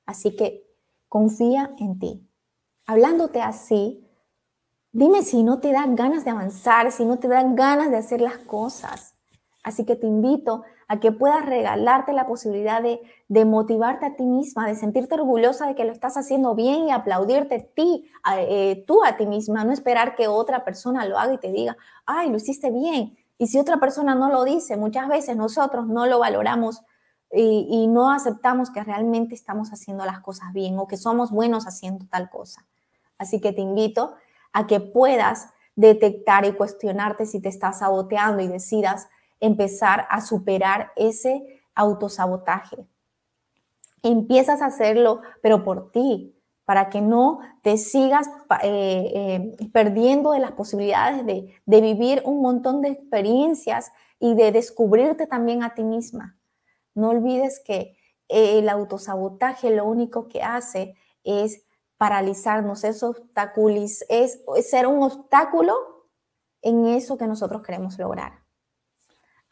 Así 0.05 0.35
que 0.35 0.67
confía 1.07 1.73
en 1.77 1.99
ti. 1.99 2.27
Hablándote 2.87 3.41
así, 3.41 4.05
Dime 4.97 5.23
si 5.23 5.43
no 5.43 5.59
te 5.59 5.73
dan 5.73 5.97
ganas 5.97 6.23
de 6.23 6.31
avanzar, 6.31 6.89
si 6.89 7.03
no 7.03 7.19
te 7.19 7.27
dan 7.27 7.57
ganas 7.57 7.91
de 7.91 7.97
hacer 7.97 8.21
las 8.21 8.37
cosas. 8.37 9.14
Así 9.65 9.83
que 9.83 9.95
te 9.95 10.05
invito 10.05 10.61
a 10.87 10.99
que 10.99 11.11
puedas 11.11 11.43
regalarte 11.43 12.13
la 12.13 12.27
posibilidad 12.27 12.83
de, 12.83 13.45
motivarte 13.45 14.05
a 14.05 14.15
ti 14.15 14.23
misma, 14.23 14.67
de 14.67 14.75
sentirte 14.75 15.15
orgullosa 15.15 15.65
de 15.65 15.73
que 15.73 15.85
lo 15.85 15.91
estás 15.91 16.17
haciendo 16.17 16.53
bien 16.53 16.87
y 16.87 16.91
aplaudirte 16.91 17.71
ti, 17.75 18.07
eh, 18.37 18.83
tú 18.85 19.03
a 19.03 19.17
ti 19.17 19.25
misma, 19.25 19.63
no 19.63 19.73
esperar 19.73 20.13
que 20.13 20.27
otra 20.27 20.63
persona 20.63 21.03
lo 21.07 21.17
haga 21.17 21.33
y 21.33 21.39
te 21.39 21.51
diga, 21.51 21.75
ay, 22.05 22.29
lo 22.29 22.37
hiciste 22.37 22.69
bien. 22.69 23.17
Y 23.39 23.47
si 23.47 23.57
otra 23.57 23.77
persona 23.77 24.13
no 24.13 24.29
lo 24.29 24.43
dice, 24.43 24.77
muchas 24.77 25.07
veces 25.07 25.35
nosotros 25.35 25.87
no 25.87 26.05
lo 26.05 26.19
valoramos 26.19 26.83
y, 27.31 27.67
y 27.67 27.87
no 27.87 28.11
aceptamos 28.11 28.69
que 28.69 28.83
realmente 28.83 29.33
estamos 29.33 29.71
haciendo 29.73 30.05
las 30.05 30.19
cosas 30.19 30.53
bien 30.53 30.77
o 30.77 30.87
que 30.87 30.95
somos 30.95 31.31
buenos 31.31 31.65
haciendo 31.65 32.05
tal 32.05 32.29
cosa. 32.29 32.67
Así 33.17 33.41
que 33.41 33.51
te 33.51 33.61
invito 33.61 34.13
a 34.53 34.67
que 34.67 34.79
puedas 34.79 35.49
detectar 35.75 36.45
y 36.45 36.51
cuestionarte 36.51 37.25
si 37.25 37.41
te 37.41 37.49
estás 37.49 37.79
saboteando 37.79 38.43
y 38.43 38.47
decidas 38.47 39.07
empezar 39.45 40.07
a 40.09 40.21
superar 40.21 40.91
ese 40.95 41.61
autosabotaje. 41.73 42.85
Empiezas 44.01 44.61
a 44.61 44.67
hacerlo, 44.67 45.21
pero 45.41 45.63
por 45.63 45.91
ti, 45.91 46.35
para 46.65 46.89
que 46.89 46.99
no 46.99 47.39
te 47.61 47.77
sigas 47.77 48.27
eh, 48.63 49.11
eh, 49.59 49.69
perdiendo 49.71 50.31
de 50.31 50.39
las 50.39 50.53
posibilidades 50.53 51.25
de, 51.25 51.81
vivir 51.81 52.23
un 52.25 52.41
montón 52.41 52.81
de 52.81 52.89
experiencias 52.89 53.91
y 54.19 54.33
de 54.33 54.51
descubrirte 54.51 55.27
también 55.27 55.63
a 55.63 55.75
ti 55.75 55.83
misma. 55.83 56.37
No 56.95 57.09
olvides 57.09 57.59
que 57.59 57.97
el 58.27 58.67
autosabotaje 58.69 59.69
lo 59.69 59.85
único 59.85 60.27
que 60.27 60.41
hace 60.41 60.95
es 61.23 61.63
paralizarnos, 61.97 62.83
es, 62.83 63.03
obstaculiz, 63.03 64.03
es, 64.09 64.41
ser 64.67 64.87
un 64.87 65.03
obstáculo 65.03 65.75
en 66.61 66.87
eso 66.87 67.17
que 67.17 67.27
nosotros 67.27 67.61
queremos 67.61 67.99
lograr. 67.99 68.44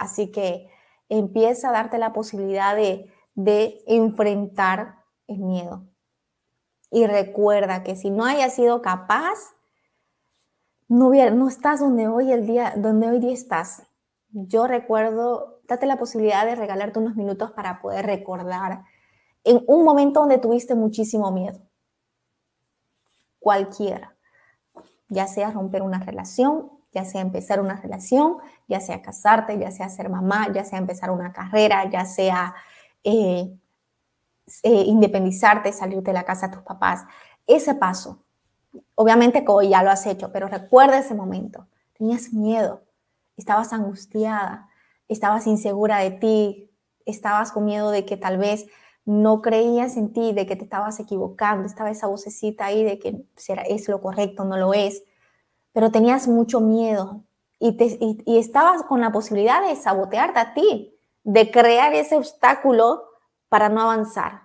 Así 0.03 0.31
que 0.31 0.69
empieza 1.07 1.69
a 1.69 1.71
darte 1.71 1.97
la 1.97 2.11
posibilidad 2.11 2.75
de, 2.75 3.09
enfrentar 3.87 4.99
el 5.27 5.39
miedo. 5.39 5.87
Y 6.91 7.07
recuerda 7.07 7.83
que 7.83 7.95
si 7.95 8.09
no 8.09 8.25
hayas 8.25 8.53
sido 8.53 8.81
capaz, 8.81 9.39
no, 10.87 11.09
no 11.31 11.47
estás 11.47 11.79
donde 11.79 12.07
hoy, 12.07 12.31
el 12.31 12.45
día, 12.45 12.73
donde 12.77 13.09
hoy 13.09 13.19
día 13.19 13.33
estás. 13.33 13.83
Yo 14.29 14.67
recuerdo, 14.67 15.61
date 15.67 15.85
la 15.85 15.97
posibilidad 15.97 16.45
de 16.45 16.55
regalarte 16.55 16.99
unos 16.99 17.15
minutos 17.15 17.51
para 17.51 17.81
poder 17.81 18.05
recordar 18.05 18.83
en 19.43 19.63
un 19.67 19.85
momento 19.85 20.19
donde 20.19 20.37
tuviste 20.37 20.75
muchísimo 20.75 21.31
miedo 21.31 21.59
cualquiera, 23.39 24.15
ya 25.09 25.27
sea 25.27 25.51
romper 25.51 25.81
una 25.81 25.99
relación, 25.99 26.71
ya 26.93 27.05
sea 27.05 27.21
empezar 27.21 27.59
una 27.59 27.75
relación, 27.75 28.37
ya 28.67 28.79
sea 28.79 29.01
casarte, 29.01 29.57
ya 29.57 29.71
sea 29.71 29.89
ser 29.89 30.09
mamá, 30.09 30.51
ya 30.53 30.63
sea 30.63 30.79
empezar 30.79 31.11
una 31.11 31.33
carrera, 31.33 31.89
ya 31.89 32.05
sea 32.05 32.53
eh, 33.03 33.51
eh, 34.63 34.83
independizarte, 34.85 35.71
salir 35.73 36.03
de 36.03 36.13
la 36.13 36.23
casa 36.23 36.47
de 36.47 36.53
tus 36.53 36.63
papás. 36.63 37.05
Ese 37.47 37.75
paso, 37.75 38.23
obviamente 38.95 39.43
que 39.43 39.69
ya 39.69 39.83
lo 39.83 39.91
has 39.91 40.05
hecho, 40.05 40.31
pero 40.31 40.47
recuerda 40.47 40.99
ese 40.99 41.15
momento. 41.15 41.67
Tenías 41.97 42.33
miedo, 42.33 42.83
estabas 43.37 43.73
angustiada, 43.73 44.69
estabas 45.07 45.47
insegura 45.47 45.97
de 45.97 46.11
ti, 46.11 46.71
estabas 47.05 47.51
con 47.51 47.65
miedo 47.65 47.91
de 47.91 48.05
que 48.05 48.17
tal 48.17 48.37
vez 48.37 48.67
no 49.05 49.41
creías 49.41 49.97
en 49.97 50.13
ti, 50.13 50.31
de 50.31 50.45
que 50.45 50.55
te 50.55 50.63
estabas 50.63 50.99
equivocando, 50.99 51.67
estaba 51.67 51.91
esa 51.91 52.07
vocecita 52.07 52.65
ahí 52.65 52.83
de 52.83 52.99
que 52.99 53.25
es 53.67 53.89
lo 53.89 54.01
correcto, 54.01 54.45
no 54.45 54.57
lo 54.57 54.73
es, 54.73 55.03
pero 55.73 55.91
tenías 55.91 56.27
mucho 56.27 56.61
miedo 56.61 57.23
y, 57.59 57.77
te, 57.77 57.97
y, 57.99 58.37
estabas 58.37 58.83
con 58.83 59.01
la 59.01 59.11
posibilidad 59.11 59.67
de 59.67 59.75
sabotearte 59.75 60.39
a 60.39 60.53
ti, 60.53 60.95
de 61.23 61.51
crear 61.51 61.93
ese 61.93 62.15
obstáculo 62.15 63.03
para 63.49 63.69
no 63.69 63.81
avanzar, 63.81 64.43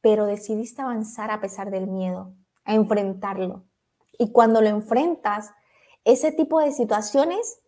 pero 0.00 0.26
decidiste 0.26 0.82
avanzar 0.82 1.30
a 1.30 1.40
pesar 1.40 1.70
del 1.70 1.86
miedo, 1.86 2.34
a 2.64 2.74
enfrentarlo. 2.74 3.64
Y 4.18 4.32
cuando 4.32 4.60
lo 4.60 4.68
enfrentas, 4.68 5.52
ese 6.04 6.32
tipo 6.32 6.60
de 6.60 6.72
situaciones 6.72 7.60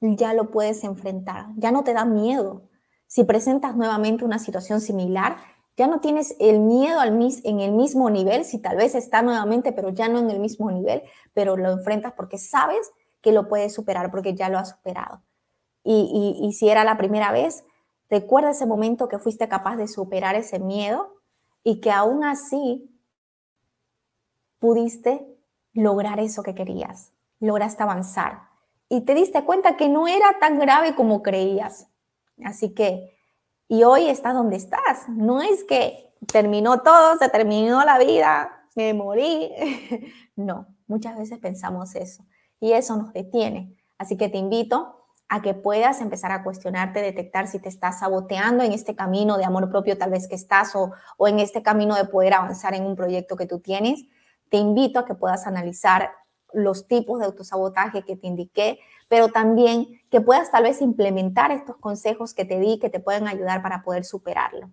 ya 0.00 0.34
lo 0.34 0.50
puedes 0.50 0.84
enfrentar, 0.84 1.46
ya 1.56 1.72
no 1.72 1.84
te 1.84 1.94
da 1.94 2.04
miedo, 2.04 2.68
si 3.06 3.24
presentas 3.24 3.76
nuevamente 3.76 4.24
una 4.24 4.38
situación 4.38 4.80
similar, 4.80 5.36
ya 5.76 5.86
no 5.86 6.00
tienes 6.00 6.36
el 6.38 6.60
miedo 6.60 7.00
al 7.00 7.12
mis, 7.12 7.44
en 7.44 7.60
el 7.60 7.72
mismo 7.72 8.10
nivel, 8.10 8.44
si 8.44 8.58
tal 8.58 8.76
vez 8.76 8.94
está 8.94 9.22
nuevamente, 9.22 9.72
pero 9.72 9.90
ya 9.90 10.08
no 10.08 10.18
en 10.18 10.30
el 10.30 10.38
mismo 10.38 10.70
nivel, 10.70 11.02
pero 11.32 11.56
lo 11.56 11.70
enfrentas 11.70 12.12
porque 12.12 12.38
sabes 12.38 12.92
que 13.20 13.32
lo 13.32 13.48
puedes 13.48 13.74
superar, 13.74 14.10
porque 14.10 14.34
ya 14.34 14.48
lo 14.48 14.58
has 14.58 14.70
superado. 14.70 15.22
Y, 15.82 16.38
y 16.40 16.52
si 16.52 16.68
era 16.68 16.84
la 16.84 16.96
primera 16.96 17.32
vez, 17.32 17.64
recuerda 18.08 18.50
ese 18.50 18.66
momento 18.66 19.08
que 19.08 19.18
fuiste 19.18 19.48
capaz 19.48 19.76
de 19.76 19.88
superar 19.88 20.34
ese 20.34 20.58
miedo 20.58 21.14
y 21.62 21.80
que 21.80 21.90
aún 21.90 22.24
así 22.24 22.90
pudiste 24.58 25.26
lograr 25.72 26.20
eso 26.20 26.42
que 26.42 26.54
querías, 26.54 27.12
lograste 27.40 27.82
avanzar 27.82 28.54
y 28.88 29.02
te 29.02 29.14
diste 29.14 29.44
cuenta 29.44 29.76
que 29.76 29.88
no 29.88 30.06
era 30.06 30.38
tan 30.40 30.58
grave 30.58 30.94
como 30.94 31.22
creías. 31.22 31.88
Así 32.44 32.74
que, 32.74 33.13
y 33.74 33.82
hoy 33.82 34.08
estás 34.08 34.34
donde 34.34 34.54
estás. 34.54 35.08
No 35.08 35.42
es 35.42 35.64
que 35.64 36.12
terminó 36.30 36.82
todo, 36.82 37.16
se 37.18 37.28
terminó 37.28 37.84
la 37.84 37.98
vida, 37.98 38.68
me 38.76 38.94
morí. 38.94 39.50
no, 40.36 40.68
muchas 40.86 41.18
veces 41.18 41.40
pensamos 41.40 41.96
eso 41.96 42.24
y 42.60 42.72
eso 42.72 42.96
nos 42.96 43.12
detiene. 43.12 43.76
Así 43.98 44.16
que 44.16 44.28
te 44.28 44.38
invito 44.38 45.08
a 45.28 45.42
que 45.42 45.54
puedas 45.54 46.00
empezar 46.00 46.30
a 46.30 46.44
cuestionarte, 46.44 47.02
detectar 47.02 47.48
si 47.48 47.58
te 47.58 47.68
estás 47.68 47.98
saboteando 47.98 48.62
en 48.62 48.72
este 48.72 48.94
camino 48.94 49.38
de 49.38 49.44
amor 49.44 49.68
propio 49.70 49.98
tal 49.98 50.10
vez 50.10 50.28
que 50.28 50.36
estás 50.36 50.76
o, 50.76 50.92
o 51.16 51.26
en 51.26 51.40
este 51.40 51.62
camino 51.62 51.96
de 51.96 52.04
poder 52.04 52.34
avanzar 52.34 52.74
en 52.74 52.86
un 52.86 52.94
proyecto 52.94 53.34
que 53.34 53.46
tú 53.46 53.58
tienes. 53.58 54.04
Te 54.50 54.56
invito 54.58 55.00
a 55.00 55.04
que 55.04 55.14
puedas 55.14 55.48
analizar 55.48 56.12
los 56.52 56.86
tipos 56.86 57.18
de 57.18 57.24
autosabotaje 57.24 58.04
que 58.04 58.14
te 58.14 58.28
indiqué, 58.28 58.78
pero 59.14 59.28
también 59.28 60.02
que 60.10 60.20
puedas 60.20 60.50
tal 60.50 60.64
vez 60.64 60.82
implementar 60.82 61.52
estos 61.52 61.76
consejos 61.76 62.34
que 62.34 62.44
te 62.44 62.58
di 62.58 62.80
que 62.80 62.90
te 62.90 62.98
pueden 62.98 63.28
ayudar 63.28 63.62
para 63.62 63.84
poder 63.84 64.04
superarlo. 64.04 64.72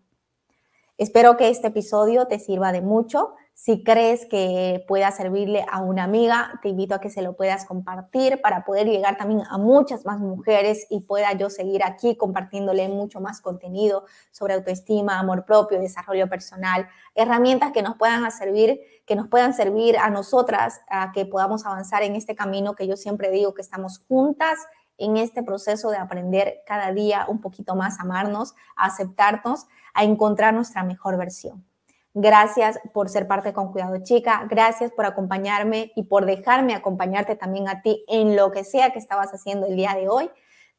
Espero 0.97 1.37
que 1.37 1.49
este 1.49 1.67
episodio 1.67 2.25
te 2.25 2.39
sirva 2.39 2.71
de 2.71 2.81
mucho. 2.81 3.35
Si 3.53 3.83
crees 3.83 4.25
que 4.25 4.83
pueda 4.87 5.11
servirle 5.11 5.63
a 5.71 5.81
una 5.81 6.03
amiga, 6.03 6.59
te 6.63 6.69
invito 6.69 6.95
a 6.95 6.99
que 6.99 7.11
se 7.11 7.21
lo 7.21 7.35
puedas 7.35 7.65
compartir 7.65 8.41
para 8.41 8.65
poder 8.65 8.87
llegar 8.87 9.17
también 9.17 9.43
a 9.49 9.59
muchas 9.59 10.03
más 10.03 10.19
mujeres 10.19 10.87
y 10.89 11.01
pueda 11.01 11.31
yo 11.33 11.49
seguir 11.51 11.83
aquí 11.83 12.15
compartiéndole 12.15 12.89
mucho 12.89 13.21
más 13.21 13.39
contenido 13.39 14.05
sobre 14.31 14.55
autoestima, 14.55 15.19
amor 15.19 15.45
propio, 15.45 15.79
desarrollo 15.79 16.27
personal, 16.27 16.87
herramientas 17.13 17.71
que 17.71 17.83
nos 17.83 17.97
puedan 17.97 18.31
servir, 18.31 18.79
que 19.05 19.15
nos 19.15 19.27
puedan 19.27 19.53
servir 19.53 19.95
a 19.97 20.09
nosotras 20.09 20.81
a 20.89 21.11
que 21.11 21.27
podamos 21.27 21.63
avanzar 21.65 22.01
en 22.01 22.15
este 22.15 22.35
camino 22.35 22.73
que 22.73 22.87
yo 22.87 22.97
siempre 22.97 23.29
digo 23.29 23.53
que 23.53 23.61
estamos 23.61 23.99
juntas 24.07 24.57
en 24.97 25.17
este 25.17 25.43
proceso 25.43 25.91
de 25.91 25.97
aprender 25.97 26.61
cada 26.65 26.91
día 26.93 27.25
un 27.27 27.41
poquito 27.41 27.75
más 27.75 27.99
a 27.99 28.03
amarnos, 28.03 28.55
a 28.75 28.85
aceptarnos, 28.85 29.67
a 29.93 30.03
encontrar 30.03 30.53
nuestra 30.53 30.83
mejor 30.83 31.17
versión. 31.17 31.65
Gracias 32.13 32.77
por 32.93 33.07
ser 33.07 33.27
parte 33.27 33.53
Con 33.53 33.71
Cuidado 33.71 33.97
Chica, 34.03 34.45
gracias 34.49 34.91
por 34.91 35.05
acompañarme 35.05 35.93
y 35.95 36.03
por 36.03 36.25
dejarme 36.25 36.73
acompañarte 36.73 37.37
también 37.37 37.69
a 37.69 37.81
ti 37.81 38.03
en 38.07 38.35
lo 38.35 38.51
que 38.51 38.65
sea 38.65 38.91
que 38.91 38.99
estabas 38.99 39.31
haciendo 39.31 39.67
el 39.67 39.77
día 39.77 39.93
de 39.95 40.09
hoy. 40.09 40.29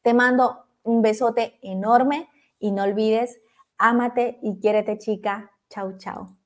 Te 0.03 0.13
mando 0.13 0.65
un 0.83 1.01
besote 1.01 1.57
enorme 1.63 2.29
y 2.59 2.71
no 2.71 2.83
olvides, 2.83 3.39
ámate 3.79 4.37
y 4.43 4.59
quiérete 4.59 4.99
chica. 4.99 5.51
Chau, 5.69 5.97
chau. 5.97 6.37